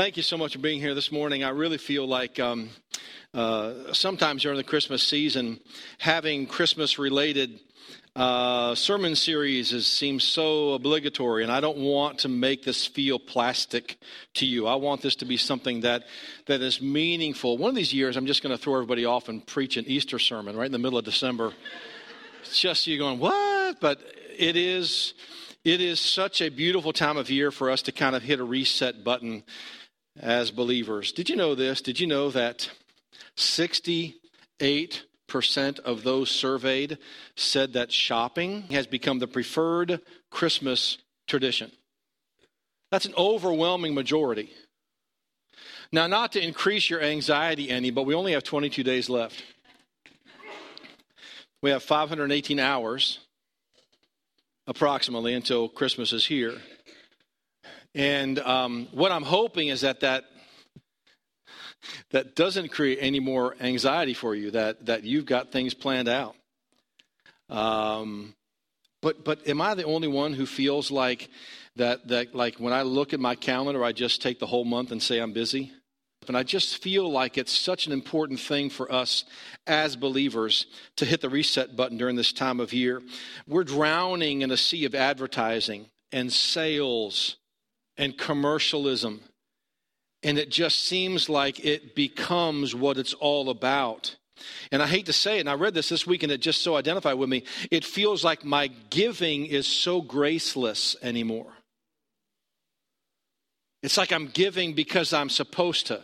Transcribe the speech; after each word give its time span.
Thank 0.00 0.16
you 0.16 0.22
so 0.22 0.38
much 0.38 0.54
for 0.54 0.60
being 0.60 0.80
here 0.80 0.94
this 0.94 1.12
morning. 1.12 1.44
I 1.44 1.50
really 1.50 1.76
feel 1.76 2.06
like 2.06 2.40
um, 2.40 2.70
uh, 3.34 3.92
sometimes 3.92 4.40
during 4.40 4.56
the 4.56 4.64
Christmas 4.64 5.02
season, 5.02 5.60
having 5.98 6.46
Christmas 6.46 6.98
related 6.98 7.60
uh, 8.16 8.74
sermon 8.74 9.14
series 9.14 9.74
is, 9.74 9.86
seems 9.86 10.24
so 10.24 10.72
obligatory, 10.72 11.42
and 11.42 11.52
I 11.52 11.60
don't 11.60 11.76
want 11.76 12.20
to 12.20 12.30
make 12.30 12.64
this 12.64 12.86
feel 12.86 13.18
plastic 13.18 13.98
to 14.36 14.46
you. 14.46 14.66
I 14.66 14.76
want 14.76 15.02
this 15.02 15.16
to 15.16 15.26
be 15.26 15.36
something 15.36 15.82
that, 15.82 16.04
that 16.46 16.62
is 16.62 16.80
meaningful. 16.80 17.58
One 17.58 17.68
of 17.68 17.76
these 17.76 17.92
years, 17.92 18.16
I'm 18.16 18.24
just 18.24 18.42
going 18.42 18.56
to 18.56 18.62
throw 18.62 18.76
everybody 18.76 19.04
off 19.04 19.28
and 19.28 19.46
preach 19.46 19.76
an 19.76 19.84
Easter 19.84 20.18
sermon 20.18 20.56
right 20.56 20.64
in 20.64 20.72
the 20.72 20.78
middle 20.78 20.98
of 20.98 21.04
December. 21.04 21.52
It's 22.40 22.58
just 22.58 22.86
you 22.86 22.96
going, 22.96 23.18
what? 23.18 23.80
But 23.80 24.00
it 24.38 24.56
is 24.56 25.12
it 25.62 25.82
is 25.82 26.00
such 26.00 26.40
a 26.40 26.48
beautiful 26.48 26.90
time 26.90 27.18
of 27.18 27.28
year 27.28 27.50
for 27.50 27.70
us 27.70 27.82
to 27.82 27.92
kind 27.92 28.16
of 28.16 28.22
hit 28.22 28.40
a 28.40 28.44
reset 28.44 29.04
button 29.04 29.42
as 30.18 30.50
believers. 30.50 31.12
Did 31.12 31.28
you 31.28 31.36
know 31.36 31.54
this? 31.54 31.80
Did 31.80 32.00
you 32.00 32.06
know 32.06 32.30
that 32.30 32.70
68% 33.36 34.14
of 35.80 36.02
those 36.02 36.30
surveyed 36.30 36.98
said 37.36 37.72
that 37.74 37.92
shopping 37.92 38.62
has 38.70 38.86
become 38.86 39.18
the 39.18 39.28
preferred 39.28 40.00
Christmas 40.30 40.98
tradition? 41.26 41.70
That's 42.90 43.06
an 43.06 43.14
overwhelming 43.16 43.94
majority. 43.94 44.50
Now, 45.92 46.06
not 46.06 46.32
to 46.32 46.44
increase 46.44 46.88
your 46.88 47.02
anxiety 47.02 47.70
any, 47.70 47.90
but 47.90 48.04
we 48.04 48.14
only 48.14 48.32
have 48.32 48.44
22 48.44 48.82
days 48.82 49.08
left. 49.08 49.42
We 51.62 51.70
have 51.70 51.82
518 51.82 52.58
hours 52.58 53.18
approximately 54.66 55.34
until 55.34 55.68
Christmas 55.68 56.12
is 56.12 56.26
here. 56.26 56.58
And 57.94 58.38
um, 58.38 58.88
what 58.92 59.12
I'm 59.12 59.22
hoping 59.22 59.68
is 59.68 59.80
that 59.80 60.00
that 60.00 60.24
that 62.10 62.36
doesn't 62.36 62.68
create 62.70 62.98
any 63.00 63.20
more 63.20 63.56
anxiety 63.60 64.14
for 64.14 64.34
you. 64.34 64.52
That 64.52 64.86
that 64.86 65.04
you've 65.04 65.26
got 65.26 65.52
things 65.52 65.74
planned 65.74 66.08
out. 66.08 66.36
Um, 67.48 68.34
but 69.02 69.24
but 69.24 69.46
am 69.48 69.60
I 69.60 69.74
the 69.74 69.84
only 69.84 70.08
one 70.08 70.32
who 70.32 70.46
feels 70.46 70.90
like 70.90 71.28
that 71.76 72.08
that 72.08 72.34
like 72.34 72.56
when 72.56 72.72
I 72.72 72.82
look 72.82 73.12
at 73.12 73.20
my 73.20 73.34
calendar, 73.34 73.84
I 73.84 73.92
just 73.92 74.22
take 74.22 74.38
the 74.38 74.46
whole 74.46 74.64
month 74.64 74.92
and 74.92 75.02
say 75.02 75.18
I'm 75.18 75.32
busy? 75.32 75.72
And 76.28 76.36
I 76.36 76.42
just 76.42 76.82
feel 76.82 77.10
like 77.10 77.38
it's 77.38 77.58
such 77.58 77.86
an 77.86 77.92
important 77.92 78.40
thing 78.40 78.68
for 78.68 78.92
us 78.92 79.24
as 79.66 79.96
believers 79.96 80.66
to 80.96 81.06
hit 81.06 81.22
the 81.22 81.30
reset 81.30 81.74
button 81.74 81.96
during 81.96 82.14
this 82.14 82.32
time 82.32 82.60
of 82.60 82.74
year. 82.74 83.00
We're 83.48 83.64
drowning 83.64 84.42
in 84.42 84.50
a 84.50 84.56
sea 84.58 84.84
of 84.84 84.94
advertising 84.94 85.88
and 86.12 86.30
sales 86.30 87.36
and 88.00 88.16
commercialism. 88.16 89.20
And 90.22 90.38
it 90.38 90.50
just 90.50 90.86
seems 90.86 91.28
like 91.28 91.64
it 91.64 91.94
becomes 91.94 92.74
what 92.74 92.96
it's 92.96 93.14
all 93.14 93.50
about. 93.50 94.16
And 94.72 94.82
I 94.82 94.86
hate 94.86 95.06
to 95.06 95.12
say 95.12 95.36
it, 95.36 95.40
and 95.40 95.50
I 95.50 95.54
read 95.54 95.74
this 95.74 95.90
this 95.90 96.06
week 96.06 96.22
and 96.22 96.32
it 96.32 96.40
just 96.40 96.62
so 96.62 96.76
identified 96.76 97.18
with 97.18 97.28
me. 97.28 97.44
It 97.70 97.84
feels 97.84 98.24
like 98.24 98.42
my 98.42 98.68
giving 98.88 99.44
is 99.44 99.66
so 99.66 100.00
graceless 100.00 100.96
anymore. 101.02 101.52
It's 103.82 103.98
like 103.98 104.12
I'm 104.12 104.28
giving 104.28 104.72
because 104.72 105.12
I'm 105.12 105.28
supposed 105.28 105.86
to. 105.88 106.02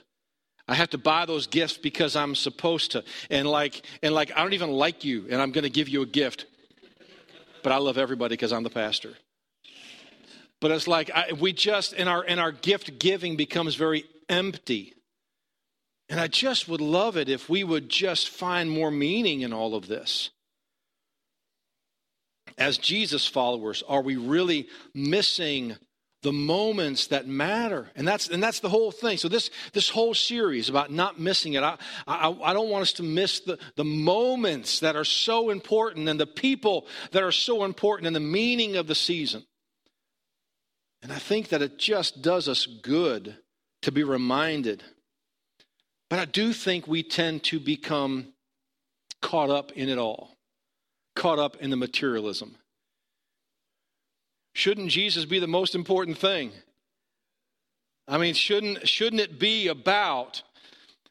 I 0.68 0.74
have 0.74 0.90
to 0.90 0.98
buy 0.98 1.24
those 1.24 1.46
gifts 1.46 1.78
because 1.78 2.14
I'm 2.14 2.34
supposed 2.34 2.90
to. 2.92 3.04
And 3.30 3.48
like, 3.48 3.86
and 4.02 4.14
like, 4.14 4.32
I 4.36 4.42
don't 4.42 4.54
even 4.54 4.70
like 4.70 5.02
you, 5.02 5.26
and 5.30 5.40
I'm 5.40 5.52
going 5.52 5.64
to 5.64 5.70
give 5.70 5.88
you 5.88 6.02
a 6.02 6.06
gift. 6.06 6.44
But 7.62 7.72
I 7.72 7.78
love 7.78 7.96
everybody 7.96 8.34
because 8.34 8.52
I'm 8.52 8.64
the 8.64 8.70
pastor. 8.70 9.14
But 10.60 10.70
it's 10.70 10.88
like 10.88 11.10
I, 11.14 11.32
we 11.32 11.52
just, 11.52 11.92
in 11.92 12.08
our 12.08 12.24
and 12.26 12.40
our 12.40 12.52
gift 12.52 12.98
giving 12.98 13.36
becomes 13.36 13.74
very 13.74 14.04
empty. 14.28 14.94
And 16.08 16.20
I 16.20 16.28
just 16.28 16.68
would 16.68 16.80
love 16.80 17.16
it 17.16 17.28
if 17.28 17.48
we 17.48 17.64
would 17.64 17.88
just 17.88 18.28
find 18.28 18.70
more 18.70 18.90
meaning 18.90 19.40
in 19.40 19.52
all 19.52 19.74
of 19.74 19.88
this. 19.88 20.30
As 22.56 22.78
Jesus 22.78 23.26
followers, 23.26 23.82
are 23.86 24.02
we 24.02 24.16
really 24.16 24.68
missing 24.94 25.76
the 26.22 26.32
moments 26.32 27.08
that 27.08 27.28
matter 27.28 27.88
and 27.94 28.08
that's 28.08 28.28
and 28.28 28.42
that's 28.42 28.58
the 28.58 28.68
whole 28.68 28.90
thing 28.90 29.16
so 29.16 29.28
this 29.28 29.48
this 29.74 29.88
whole 29.88 30.12
series 30.12 30.68
about 30.68 30.90
not 30.90 31.20
missing 31.20 31.52
it 31.52 31.62
i 31.62 31.76
i, 32.08 32.34
I 32.42 32.52
don't 32.52 32.68
want 32.68 32.82
us 32.82 32.94
to 32.94 33.04
miss 33.04 33.40
the 33.40 33.58
the 33.76 33.84
moments 33.84 34.80
that 34.80 34.96
are 34.96 35.04
so 35.04 35.50
important 35.50 36.08
and 36.08 36.18
the 36.18 36.26
people 36.26 36.88
that 37.12 37.22
are 37.22 37.30
so 37.30 37.62
important 37.62 38.08
and 38.08 38.16
the 38.16 38.20
meaning 38.20 38.74
of 38.74 38.88
the 38.88 38.94
season 38.94 39.44
and 41.06 41.12
i 41.12 41.18
think 41.18 41.48
that 41.50 41.62
it 41.62 41.78
just 41.78 42.20
does 42.20 42.48
us 42.48 42.66
good 42.66 43.36
to 43.82 43.92
be 43.92 44.02
reminded 44.02 44.82
but 46.10 46.18
i 46.18 46.24
do 46.24 46.52
think 46.52 46.88
we 46.88 47.04
tend 47.04 47.44
to 47.44 47.60
become 47.60 48.32
caught 49.22 49.50
up 49.50 49.70
in 49.72 49.88
it 49.88 49.98
all 49.98 50.30
caught 51.14 51.38
up 51.38 51.56
in 51.60 51.70
the 51.70 51.76
materialism 51.76 52.56
Shouldn't 54.56 54.88
Jesus 54.88 55.26
be 55.26 55.38
the 55.38 55.46
most 55.46 55.74
important 55.74 56.16
thing? 56.16 56.50
I 58.08 58.16
mean, 58.16 58.32
shouldn't, 58.32 58.88
shouldn't 58.88 59.20
it 59.20 59.38
be 59.38 59.68
about 59.68 60.42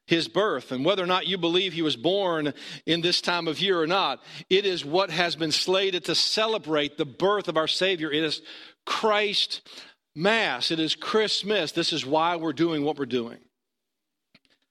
his 0.08 0.28
birth 0.28 0.72
and 0.72 0.84
whether 0.84 1.04
or 1.04 1.06
not 1.06 1.28
you 1.28 1.38
believe 1.38 1.72
he 1.72 1.84
was 1.84 1.96
born 1.96 2.56
in 2.88 3.02
this 3.02 3.22
time 3.22 3.48
of 3.48 3.60
year 3.60 3.80
or 3.80 3.86
not? 3.86 4.24
It 4.50 4.66
is 4.66 4.84
what 4.84 5.12
has 5.12 5.36
been 5.36 5.52
slated 5.52 6.06
to 6.06 6.16
celebrate 6.16 6.98
the 6.98 7.06
birth 7.06 7.48
of 7.48 7.56
our 7.56 7.68
Savior. 7.68 8.12
It 8.12 8.24
is 8.24 8.42
Christ 8.86 9.62
Mass. 10.16 10.72
It 10.72 10.80
is 10.80 10.96
Christmas. 10.96 11.72
This 11.72 11.92
is 11.92 12.06
why 12.06 12.36
we're 12.36 12.54
doing 12.54 12.84
what 12.84 12.98
we're 12.98 13.06
doing. 13.06 13.40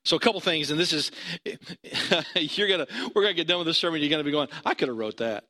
So 0.04 0.16
a 0.16 0.20
couple 0.20 0.40
things, 0.40 0.70
and 0.70 0.78
this 0.78 0.92
is 0.92 1.10
you're 2.34 2.68
gonna 2.68 2.86
we're 3.14 3.22
gonna 3.22 3.34
get 3.34 3.48
done 3.48 3.58
with 3.58 3.66
this 3.66 3.78
sermon. 3.78 4.00
You're 4.00 4.10
gonna 4.10 4.24
be 4.24 4.30
going, 4.30 4.48
I 4.64 4.74
could 4.74 4.88
have 4.88 4.96
wrote 4.96 5.18
that, 5.18 5.44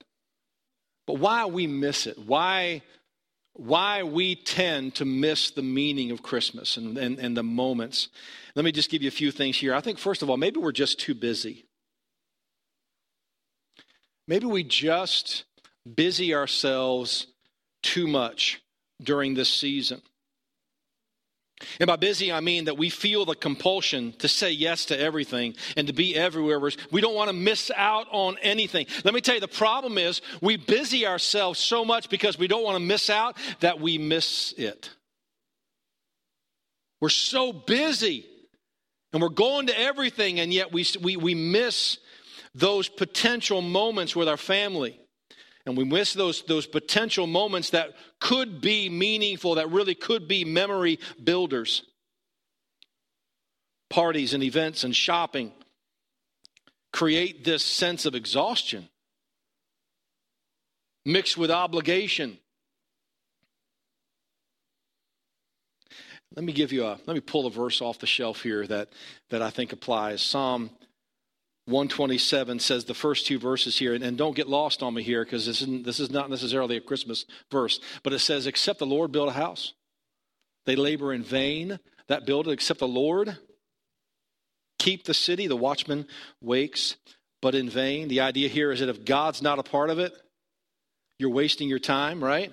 but 1.06 1.14
why 1.14 1.46
we 1.46 1.66
miss 1.66 2.06
it? 2.06 2.18
Why 2.18 2.82
why 3.54 4.02
we 4.02 4.34
tend 4.34 4.96
to 4.96 5.04
miss 5.04 5.50
the 5.52 5.62
meaning 5.62 6.10
of 6.10 6.22
Christmas 6.22 6.76
and, 6.76 6.98
and, 6.98 7.20
and, 7.20 7.36
the 7.36 7.42
moments. 7.44 8.08
Let 8.56 8.64
me 8.64 8.72
just 8.72 8.90
give 8.90 9.00
you 9.00 9.06
a 9.06 9.12
few 9.12 9.30
things 9.30 9.56
here. 9.56 9.72
I 9.72 9.80
think, 9.80 9.98
first 9.98 10.22
of 10.22 10.30
all, 10.30 10.36
maybe 10.36 10.58
we're 10.58 10.72
just 10.72 10.98
too 10.98 11.14
busy. 11.14 11.64
Maybe 14.26 14.46
we 14.46 14.64
just 14.64 15.44
busy 15.94 16.34
ourselves 16.34 17.28
too 17.84 18.08
much 18.08 18.60
during 19.00 19.34
this 19.34 19.48
season. 19.48 20.02
And 21.78 21.86
by 21.86 21.96
busy, 21.96 22.32
I 22.32 22.40
mean 22.40 22.64
that 22.64 22.76
we 22.76 22.90
feel 22.90 23.24
the 23.24 23.34
compulsion 23.34 24.12
to 24.18 24.28
say 24.28 24.50
yes 24.50 24.86
to 24.86 24.98
everything 24.98 25.54
and 25.76 25.86
to 25.86 25.92
be 25.92 26.16
everywhere. 26.16 26.60
We 26.90 27.00
don't 27.00 27.14
want 27.14 27.28
to 27.28 27.36
miss 27.36 27.70
out 27.76 28.06
on 28.10 28.36
anything. 28.42 28.86
Let 29.04 29.14
me 29.14 29.20
tell 29.20 29.36
you, 29.36 29.40
the 29.40 29.48
problem 29.48 29.96
is 29.96 30.20
we 30.40 30.56
busy 30.56 31.06
ourselves 31.06 31.60
so 31.60 31.84
much 31.84 32.10
because 32.10 32.38
we 32.38 32.48
don't 32.48 32.64
want 32.64 32.76
to 32.76 32.84
miss 32.84 33.08
out 33.08 33.36
that 33.60 33.80
we 33.80 33.98
miss 33.98 34.52
it. 34.56 34.90
We're 37.00 37.08
so 37.10 37.52
busy 37.52 38.26
and 39.12 39.22
we're 39.22 39.28
going 39.28 39.68
to 39.68 39.78
everything, 39.78 40.40
and 40.40 40.52
yet 40.52 40.72
we, 40.72 40.84
we, 41.00 41.16
we 41.16 41.34
miss 41.36 41.98
those 42.52 42.88
potential 42.88 43.60
moments 43.60 44.16
with 44.16 44.28
our 44.28 44.36
family 44.36 44.98
and 45.66 45.76
we 45.76 45.84
miss 45.84 46.12
those, 46.12 46.42
those 46.42 46.66
potential 46.66 47.26
moments 47.26 47.70
that 47.70 47.90
could 48.20 48.60
be 48.60 48.88
meaningful, 48.88 49.54
that 49.56 49.70
really 49.70 49.94
could 49.94 50.28
be 50.28 50.44
memory 50.44 50.98
builders. 51.22 51.82
Parties 53.88 54.34
and 54.34 54.42
events 54.42 54.84
and 54.84 54.94
shopping 54.94 55.52
create 56.92 57.44
this 57.44 57.64
sense 57.64 58.06
of 58.06 58.14
exhaustion 58.14 58.88
mixed 61.04 61.36
with 61.36 61.50
obligation. 61.50 62.38
Let 66.34 66.44
me 66.44 66.52
give 66.52 66.72
you 66.72 66.84
a 66.84 66.98
let 67.06 67.14
me 67.14 67.20
pull 67.20 67.46
a 67.46 67.50
verse 67.50 67.80
off 67.80 68.00
the 68.00 68.06
shelf 68.06 68.42
here 68.42 68.66
that 68.66 68.88
that 69.30 69.42
I 69.42 69.50
think 69.50 69.72
applies. 69.72 70.22
Psalm 70.22 70.70
127 71.66 72.58
says 72.58 72.84
the 72.84 72.94
first 72.94 73.26
two 73.26 73.38
verses 73.38 73.78
here, 73.78 73.94
and, 73.94 74.04
and 74.04 74.18
don't 74.18 74.36
get 74.36 74.48
lost 74.48 74.82
on 74.82 74.92
me 74.92 75.02
here 75.02 75.24
because 75.24 75.46
this, 75.46 75.64
this 75.82 75.98
is 75.98 76.10
not 76.10 76.28
necessarily 76.28 76.76
a 76.76 76.80
Christmas 76.80 77.24
verse, 77.50 77.80
but 78.02 78.12
it 78.12 78.18
says, 78.18 78.46
Except 78.46 78.78
the 78.78 78.86
Lord 78.86 79.12
build 79.12 79.28
a 79.28 79.32
house, 79.32 79.72
they 80.66 80.76
labor 80.76 81.12
in 81.12 81.22
vain 81.22 81.78
that 82.08 82.26
build 82.26 82.48
it, 82.48 82.52
except 82.52 82.80
the 82.80 82.88
Lord 82.88 83.38
keep 84.78 85.04
the 85.04 85.14
city, 85.14 85.46
the 85.46 85.56
watchman 85.56 86.06
wakes, 86.42 86.96
but 87.40 87.54
in 87.54 87.70
vain. 87.70 88.08
The 88.08 88.20
idea 88.20 88.48
here 88.48 88.70
is 88.70 88.80
that 88.80 88.90
if 88.90 89.06
God's 89.06 89.40
not 89.40 89.58
a 89.58 89.62
part 89.62 89.88
of 89.88 89.98
it, 89.98 90.12
you're 91.18 91.30
wasting 91.30 91.68
your 91.70 91.78
time, 91.78 92.22
right? 92.22 92.52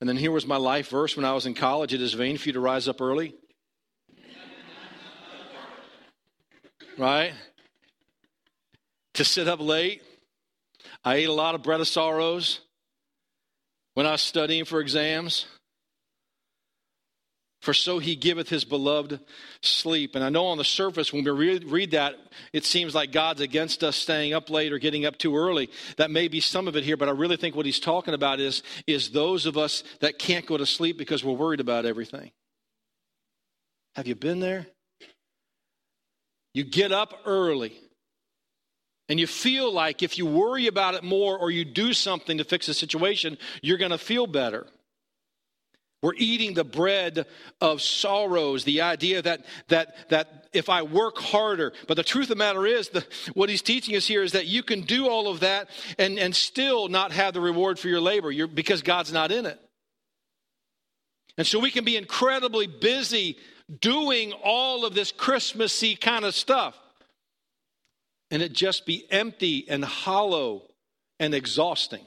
And 0.00 0.08
then 0.08 0.16
here 0.18 0.32
was 0.32 0.46
my 0.46 0.56
life 0.58 0.90
verse 0.90 1.16
when 1.16 1.24
I 1.24 1.32
was 1.32 1.46
in 1.46 1.54
college 1.54 1.94
it 1.94 2.02
is 2.02 2.12
vain 2.12 2.36
for 2.36 2.50
you 2.50 2.52
to 2.54 2.60
rise 2.60 2.88
up 2.88 3.00
early 3.00 3.34
right? 6.98 7.32
To 9.14 9.24
sit 9.24 9.48
up 9.48 9.60
late. 9.60 10.02
I 11.04 11.16
ate 11.16 11.28
a 11.28 11.32
lot 11.32 11.54
of 11.54 11.62
bread 11.62 11.80
of 11.80 11.88
sorrows 11.88 12.60
when 13.94 14.06
I 14.06 14.12
was 14.12 14.22
studying 14.22 14.64
for 14.64 14.80
exams. 14.80 15.46
For 17.60 17.72
so 17.72 17.98
he 17.98 18.14
giveth 18.14 18.50
his 18.50 18.64
beloved 18.64 19.20
sleep. 19.62 20.14
And 20.14 20.22
I 20.22 20.28
know 20.28 20.46
on 20.46 20.58
the 20.58 20.64
surface, 20.64 21.14
when 21.14 21.24
we 21.24 21.58
read 21.58 21.92
that, 21.92 22.14
it 22.52 22.66
seems 22.66 22.94
like 22.94 23.10
God's 23.10 23.40
against 23.40 23.82
us 23.82 23.96
staying 23.96 24.34
up 24.34 24.50
late 24.50 24.70
or 24.70 24.78
getting 24.78 25.06
up 25.06 25.16
too 25.16 25.34
early. 25.34 25.70
That 25.96 26.10
may 26.10 26.28
be 26.28 26.40
some 26.40 26.68
of 26.68 26.76
it 26.76 26.84
here, 26.84 26.98
but 26.98 27.08
I 27.08 27.12
really 27.12 27.38
think 27.38 27.56
what 27.56 27.64
he's 27.64 27.80
talking 27.80 28.12
about 28.12 28.38
is, 28.38 28.62
is 28.86 29.10
those 29.10 29.46
of 29.46 29.56
us 29.56 29.82
that 30.00 30.18
can't 30.18 30.44
go 30.44 30.58
to 30.58 30.66
sleep 30.66 30.98
because 30.98 31.24
we're 31.24 31.32
worried 31.32 31.60
about 31.60 31.86
everything. 31.86 32.32
Have 33.96 34.06
you 34.06 34.14
been 34.14 34.40
there? 34.40 34.66
You 36.54 36.64
get 36.64 36.92
up 36.92 37.20
early. 37.26 37.74
And 39.08 39.20
you 39.20 39.26
feel 39.26 39.70
like 39.70 40.02
if 40.02 40.16
you 40.16 40.24
worry 40.24 40.66
about 40.66 40.94
it 40.94 41.02
more 41.02 41.38
or 41.38 41.50
you 41.50 41.64
do 41.64 41.92
something 41.92 42.38
to 42.38 42.44
fix 42.44 42.66
the 42.66 42.74
situation, 42.74 43.36
you're 43.60 43.76
going 43.76 43.90
to 43.90 43.98
feel 43.98 44.26
better. 44.26 44.66
We're 46.00 46.14
eating 46.16 46.54
the 46.54 46.64
bread 46.64 47.26
of 47.60 47.80
sorrows, 47.80 48.64
the 48.64 48.82
idea 48.82 49.22
that, 49.22 49.44
that, 49.68 50.10
that 50.10 50.48
if 50.52 50.68
I 50.68 50.82
work 50.82 51.18
harder, 51.18 51.72
but 51.86 51.94
the 51.94 52.02
truth 52.02 52.24
of 52.24 52.28
the 52.30 52.36
matter 52.36 52.66
is, 52.66 52.90
the, 52.90 53.06
what 53.32 53.48
he's 53.48 53.62
teaching 53.62 53.96
us 53.96 54.06
here 54.06 54.22
is 54.22 54.32
that 54.32 54.46
you 54.46 54.62
can 54.62 54.82
do 54.82 55.08
all 55.08 55.28
of 55.28 55.40
that 55.40 55.68
and, 55.98 56.18
and 56.18 56.36
still 56.36 56.88
not 56.88 57.12
have 57.12 57.32
the 57.34 57.40
reward 57.40 57.78
for 57.78 57.88
your 57.88 58.02
labor 58.02 58.30
You're, 58.30 58.46
because 58.46 58.82
God's 58.82 59.12
not 59.12 59.32
in 59.32 59.46
it. 59.46 59.58
And 61.36 61.46
so 61.46 61.58
we 61.58 61.70
can 61.70 61.84
be 61.84 61.96
incredibly 61.96 62.66
busy 62.66 63.38
doing 63.80 64.32
all 64.44 64.84
of 64.84 64.94
this 64.94 65.12
Christmassy 65.12 65.96
kind 65.96 66.24
of 66.24 66.34
stuff, 66.34 66.78
and 68.30 68.42
it 68.42 68.52
just 68.52 68.86
be 68.86 69.06
empty 69.10 69.66
and 69.68 69.84
hollow 69.84 70.62
and 71.18 71.34
exhausting. 71.34 72.04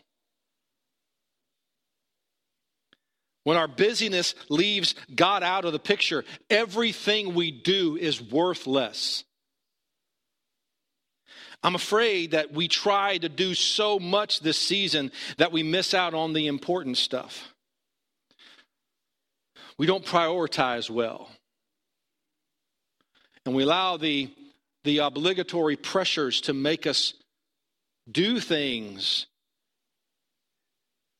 When 3.43 3.55
our 3.55 3.67
busyness 3.69 4.35
leaves 4.49 4.93
God 5.15 5.41
out 5.41 5.63
of 5.63 5.71
the 5.71 5.79
picture, 5.79 6.25
everything 6.49 7.33
we 7.33 7.51
do 7.51 7.95
is 7.95 8.21
worthless. 8.21 9.23
I'm 11.63 11.75
afraid 11.75 12.31
that 12.31 12.51
we 12.51 12.67
try 12.67 13.17
to 13.17 13.29
do 13.29 13.53
so 13.53 13.99
much 13.99 14.41
this 14.41 14.59
season 14.59 15.11
that 15.37 15.51
we 15.51 15.63
miss 15.63 15.93
out 15.93 16.13
on 16.13 16.33
the 16.33 16.47
important 16.47 16.97
stuff. 16.97 17.53
We 19.77 19.87
don't 19.87 20.05
prioritize 20.05 20.89
well. 20.89 21.29
And 23.47 23.55
we 23.55 23.63
allow 23.63 23.95
the, 23.95 24.29
the 24.83 24.97
obligatory 24.97 25.77
pressures 25.77 26.41
to 26.41 26.53
make 26.53 26.85
us 26.85 27.13
do 28.11 28.41
things 28.41 29.25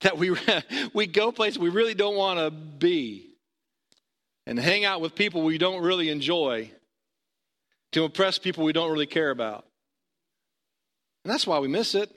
that 0.02 0.18
we, 0.18 0.36
we 0.94 1.08
go 1.08 1.32
places 1.32 1.58
we 1.58 1.70
really 1.70 1.94
don't 1.94 2.18
want 2.18 2.38
to 2.40 2.52
be 2.52 3.30
and 4.46 4.60
hang 4.60 4.84
out 4.84 5.00
with 5.00 5.16
people 5.16 5.42
we 5.42 5.58
don't 5.58 5.82
really 5.82 6.10
enjoy 6.10 6.70
to 7.94 8.04
impress 8.04 8.38
people 8.38 8.66
we 8.66 8.74
don't 8.74 8.92
really 8.92 9.06
care 9.06 9.30
about. 9.30 9.66
And 11.24 11.34
that's 11.34 11.48
why 11.48 11.60
we 11.60 11.70
miss 11.70 11.96
it. 11.96 12.12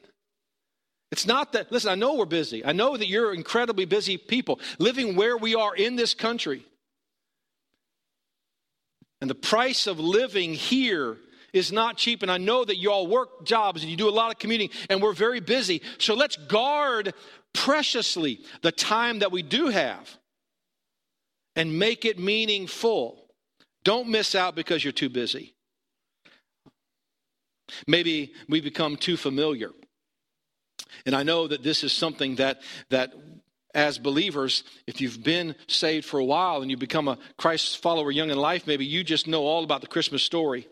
It's 1.12 1.24
not 1.24 1.52
that, 1.52 1.70
listen, 1.70 1.88
I 1.88 1.94
know 1.94 2.16
we're 2.16 2.24
busy. 2.24 2.64
I 2.64 2.72
know 2.72 2.96
that 2.96 3.06
you're 3.06 3.32
incredibly 3.32 3.84
busy 3.84 4.16
people 4.16 4.58
living 4.80 5.14
where 5.14 5.36
we 5.36 5.54
are 5.54 5.72
in 5.76 5.94
this 5.94 6.14
country. 6.14 6.66
And 9.20 9.28
the 9.28 9.34
price 9.34 9.86
of 9.86 10.00
living 10.00 10.54
here 10.54 11.18
is 11.52 11.72
not 11.72 11.96
cheap. 11.96 12.22
And 12.22 12.30
I 12.30 12.38
know 12.38 12.64
that 12.64 12.76
you 12.76 12.90
all 12.90 13.06
work 13.06 13.44
jobs 13.44 13.82
and 13.82 13.90
you 13.90 13.96
do 13.96 14.08
a 14.08 14.10
lot 14.10 14.30
of 14.30 14.38
commuting, 14.38 14.70
and 14.88 15.02
we're 15.02 15.12
very 15.12 15.40
busy. 15.40 15.82
So 15.98 16.14
let's 16.14 16.36
guard 16.36 17.12
preciously 17.52 18.40
the 18.62 18.72
time 18.72 19.18
that 19.18 19.32
we 19.32 19.42
do 19.42 19.68
have 19.68 20.16
and 21.56 21.78
make 21.78 22.04
it 22.04 22.18
meaningful. 22.18 23.26
Don't 23.84 24.08
miss 24.08 24.34
out 24.34 24.54
because 24.54 24.84
you're 24.84 24.92
too 24.92 25.08
busy. 25.08 25.54
Maybe 27.86 28.32
we 28.48 28.60
become 28.60 28.96
too 28.96 29.16
familiar. 29.16 29.70
And 31.06 31.14
I 31.14 31.22
know 31.22 31.46
that 31.46 31.62
this 31.62 31.84
is 31.84 31.92
something 31.92 32.36
that, 32.36 32.62
that 32.90 33.12
as 33.74 33.98
believers, 33.98 34.64
if 34.86 35.00
you've 35.00 35.22
been 35.22 35.54
saved 35.66 36.04
for 36.06 36.18
a 36.18 36.24
while 36.24 36.62
and 36.62 36.70
you 36.70 36.76
become 36.76 37.08
a 37.08 37.18
Christ 37.36 37.78
follower 37.78 38.10
young 38.10 38.30
in 38.30 38.38
life, 38.38 38.66
maybe 38.66 38.84
you 38.84 39.04
just 39.04 39.26
know 39.26 39.42
all 39.42 39.64
about 39.64 39.80
the 39.80 39.86
Christmas 39.86 40.22
story. 40.22 40.66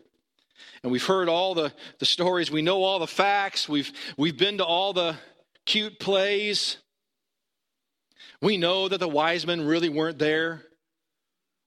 And 0.83 0.93
we've 0.93 1.05
heard 1.05 1.29
all 1.29 1.55
the, 1.55 1.73
the 1.99 2.07
stories, 2.07 2.51
we 2.51 2.63
know 2.63 2.83
all 2.83 2.99
the 2.99 3.07
facts, 3.07 3.69
we've, 3.69 3.93
we've 4.17 4.37
been 4.37 4.59
to 4.59 4.65
all 4.65 4.93
the 4.93 5.17
cute 5.65 5.99
plays. 5.99 6.79
We 8.41 8.57
know 8.57 8.89
that 8.89 8.99
the 8.99 9.09
wise 9.09 9.47
men 9.47 9.67
really 9.67 9.89
weren't 9.89 10.19
there. 10.19 10.63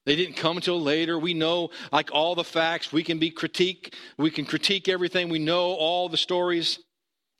They 0.05 0.15
didn't 0.15 0.37
come 0.37 0.57
until 0.57 0.81
later. 0.81 1.19
We 1.19 1.33
know 1.33 1.69
like 1.91 2.09
all 2.11 2.33
the 2.33 2.43
facts. 2.43 2.91
We 2.91 3.03
can 3.03 3.19
be 3.19 3.29
critique. 3.29 3.93
We 4.17 4.31
can 4.31 4.45
critique 4.45 4.89
everything. 4.89 5.29
We 5.29 5.39
know 5.39 5.73
all 5.73 6.09
the 6.09 6.17
stories. 6.17 6.79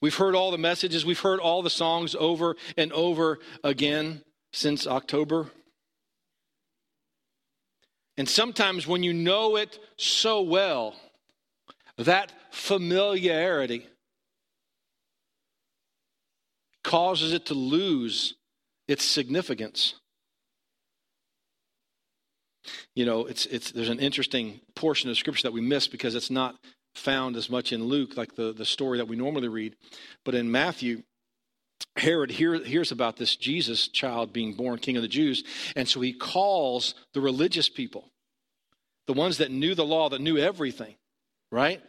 We've 0.02 0.14
heard 0.16 0.34
all 0.34 0.50
the 0.50 0.58
messages. 0.58 1.06
We've 1.06 1.18
heard 1.18 1.38
all 1.38 1.62
the 1.62 1.70
songs 1.70 2.16
over 2.18 2.56
and 2.76 2.92
over 2.92 3.38
again 3.62 4.22
since 4.52 4.86
October. 4.86 5.46
And 8.16 8.28
sometimes 8.28 8.86
when 8.86 9.04
you 9.04 9.14
know 9.14 9.56
it 9.56 9.78
so 9.96 10.42
well, 10.42 10.96
that 11.96 12.32
familiarity 12.50 13.86
causes 16.82 17.32
it 17.32 17.46
to 17.46 17.54
lose 17.54 18.34
its 18.88 19.04
significance. 19.04 19.94
You 22.96 23.06
know, 23.06 23.26
it's, 23.26 23.46
it's, 23.46 23.70
there's 23.70 23.88
an 23.88 24.00
interesting 24.00 24.60
portion 24.74 25.10
of 25.10 25.16
scripture 25.16 25.44
that 25.44 25.52
we 25.52 25.60
miss 25.60 25.86
because 25.86 26.16
it's 26.16 26.30
not 26.30 26.56
found 26.94 27.36
as 27.36 27.48
much 27.48 27.72
in 27.72 27.84
Luke, 27.84 28.16
like 28.16 28.34
the, 28.34 28.52
the 28.52 28.64
story 28.64 28.98
that 28.98 29.08
we 29.08 29.16
normally 29.16 29.48
read. 29.48 29.76
But 30.24 30.34
in 30.34 30.50
Matthew, 30.50 31.02
Herod 31.96 32.30
hear, 32.30 32.62
hears 32.62 32.92
about 32.92 33.16
this 33.16 33.36
Jesus 33.36 33.88
child 33.88 34.32
being 34.32 34.54
born 34.54 34.78
king 34.78 34.96
of 34.96 35.02
the 35.02 35.08
Jews, 35.08 35.44
and 35.76 35.88
so 35.88 36.00
he 36.00 36.12
calls 36.12 36.94
the 37.12 37.20
religious 37.20 37.68
people, 37.68 38.10
the 39.06 39.12
ones 39.12 39.38
that 39.38 39.50
knew 39.50 39.74
the 39.74 39.84
law, 39.84 40.08
that 40.08 40.20
knew 40.20 40.38
everything, 40.38 40.94
right? 41.50 41.82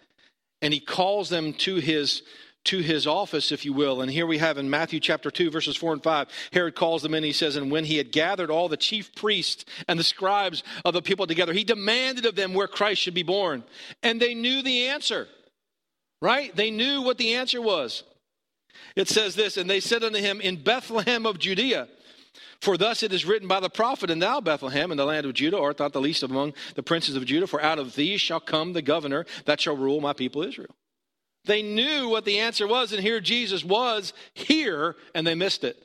And 0.61 0.73
he 0.73 0.79
calls 0.79 1.29
them 1.29 1.53
to 1.53 1.75
his 1.75 2.23
to 2.65 2.79
his 2.79 3.05
office, 3.05 3.51
if 3.51 3.65
you 3.65 3.73
will. 3.73 4.01
And 4.01 4.09
here 4.09 4.25
we 4.25 4.37
have 4.37 4.57
in 4.57 4.69
Matthew 4.69 4.99
chapter 4.99 5.29
2, 5.29 5.51
verses 5.51 5.75
4 5.75 5.93
and 5.93 6.03
5, 6.03 6.27
Herod 6.51 6.75
calls 6.75 7.01
them 7.01 7.13
in. 7.13 7.23
He 7.23 7.33
says, 7.33 7.55
And 7.55 7.71
when 7.71 7.85
he 7.85 7.97
had 7.97 8.11
gathered 8.11 8.49
all 8.49 8.69
the 8.69 8.77
chief 8.77 9.13
priests 9.15 9.65
and 9.87 9.99
the 9.99 10.03
scribes 10.03 10.63
of 10.85 10.93
the 10.93 11.01
people 11.01 11.27
together, 11.27 11.53
he 11.53 11.63
demanded 11.63 12.25
of 12.25 12.35
them 12.35 12.53
where 12.53 12.67
Christ 12.67 13.01
should 13.01 13.13
be 13.13 13.23
born. 13.23 13.63
And 14.01 14.21
they 14.21 14.33
knew 14.33 14.61
the 14.61 14.87
answer, 14.87 15.27
right? 16.21 16.55
They 16.55 16.71
knew 16.71 17.01
what 17.01 17.17
the 17.17 17.35
answer 17.35 17.61
was. 17.61 18.03
It 18.95 19.09
says 19.09 19.35
this, 19.35 19.57
And 19.57 19.69
they 19.69 19.79
said 19.79 20.03
unto 20.03 20.19
him, 20.19 20.39
In 20.39 20.63
Bethlehem 20.63 21.25
of 21.25 21.39
Judea. 21.39 21.87
For 22.61 22.77
thus 22.77 23.03
it 23.03 23.11
is 23.11 23.25
written 23.25 23.49
by 23.49 23.59
the 23.59 23.69
prophet, 23.69 24.09
And 24.09 24.21
thou, 24.21 24.39
Bethlehem, 24.39 24.89
in 24.91 24.97
the 24.97 25.05
land 25.05 25.25
of 25.25 25.33
Judah, 25.33 25.59
art 25.59 25.79
not 25.79 25.91
the 25.91 25.99
least 25.99 26.23
among 26.23 26.53
the 26.75 26.83
princes 26.83 27.17
of 27.17 27.25
Judah, 27.25 27.45
for 27.45 27.61
out 27.61 27.77
of 27.77 27.95
thee 27.95 28.15
shall 28.15 28.39
come 28.39 28.71
the 28.71 28.81
governor 28.81 29.25
that 29.45 29.59
shall 29.59 29.75
rule 29.75 29.99
my 29.99 30.13
people 30.13 30.43
Israel. 30.43 30.73
They 31.45 31.61
knew 31.61 32.07
what 32.07 32.25
the 32.25 32.39
answer 32.39 32.67
was, 32.67 32.93
and 32.93 33.01
here 33.01 33.19
Jesus 33.19 33.63
was 33.63 34.13
here, 34.33 34.95
and 35.13 35.27
they 35.27 35.35
missed 35.35 35.63
it. 35.63 35.77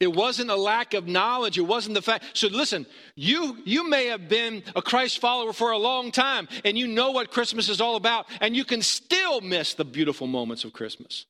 It 0.00 0.12
wasn't 0.12 0.50
a 0.50 0.56
lack 0.56 0.92
of 0.94 1.06
knowledge. 1.06 1.56
It 1.56 1.62
wasn't 1.62 1.94
the 1.94 2.02
fact. 2.02 2.24
So 2.34 2.48
listen, 2.48 2.86
you, 3.14 3.58
you 3.64 3.88
may 3.88 4.06
have 4.06 4.28
been 4.28 4.62
a 4.74 4.82
Christ 4.82 5.18
follower 5.18 5.52
for 5.52 5.70
a 5.70 5.78
long 5.78 6.10
time, 6.10 6.48
and 6.64 6.76
you 6.76 6.88
know 6.88 7.12
what 7.12 7.30
Christmas 7.30 7.68
is 7.68 7.80
all 7.80 7.96
about, 7.96 8.26
and 8.40 8.56
you 8.56 8.64
can 8.64 8.82
still 8.82 9.40
miss 9.40 9.74
the 9.74 9.84
beautiful 9.84 10.26
moments 10.26 10.64
of 10.64 10.72
Christmas. 10.72 11.26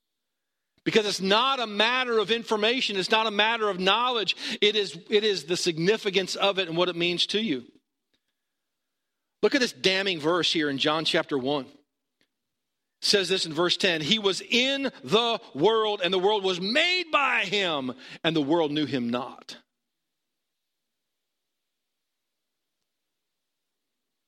Because 0.84 1.06
it's 1.06 1.20
not 1.20 1.60
a 1.60 1.66
matter 1.66 2.18
of 2.18 2.30
information, 2.30 2.96
it's 2.96 3.10
not 3.10 3.26
a 3.26 3.30
matter 3.30 3.68
of 3.68 3.80
knowledge, 3.80 4.36
it 4.60 4.76
is, 4.76 4.98
it 5.10 5.24
is 5.24 5.44
the 5.44 5.56
significance 5.56 6.34
of 6.36 6.58
it 6.58 6.68
and 6.68 6.76
what 6.76 6.88
it 6.88 6.96
means 6.96 7.26
to 7.28 7.40
you. 7.40 7.64
Look 9.42 9.54
at 9.54 9.60
this 9.60 9.72
damning 9.72 10.20
verse 10.20 10.52
here 10.52 10.70
in 10.70 10.78
John 10.78 11.04
chapter 11.04 11.36
1 11.36 11.66
says 13.04 13.28
this 13.28 13.46
in 13.46 13.52
verse 13.52 13.76
10 13.76 14.00
He 14.00 14.18
was 14.18 14.40
in 14.40 14.90
the 15.02 15.40
world, 15.54 16.00
and 16.02 16.12
the 16.12 16.18
world 16.18 16.42
was 16.42 16.60
made 16.60 17.10
by 17.12 17.40
him, 17.44 17.92
and 18.22 18.34
the 18.34 18.42
world 18.42 18.72
knew 18.72 18.86
him 18.86 19.10
not. 19.10 19.56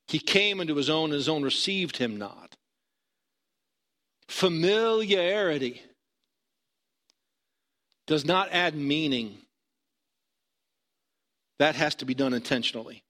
He 0.09 0.19
came 0.19 0.61
into 0.61 0.77
his 0.77 0.89
own, 0.89 1.07
and 1.07 1.15
his 1.15 1.29
own 1.29 1.43
received 1.43 1.97
him 1.97 2.17
not. 2.17 2.55
Familiarity 4.29 5.83
does 8.07 8.25
not 8.25 8.49
add 8.53 8.77
meaning, 8.77 9.39
that 11.59 11.75
has 11.75 11.95
to 11.97 12.05
be 12.05 12.15
done 12.15 12.35
intentionally. 12.35 13.03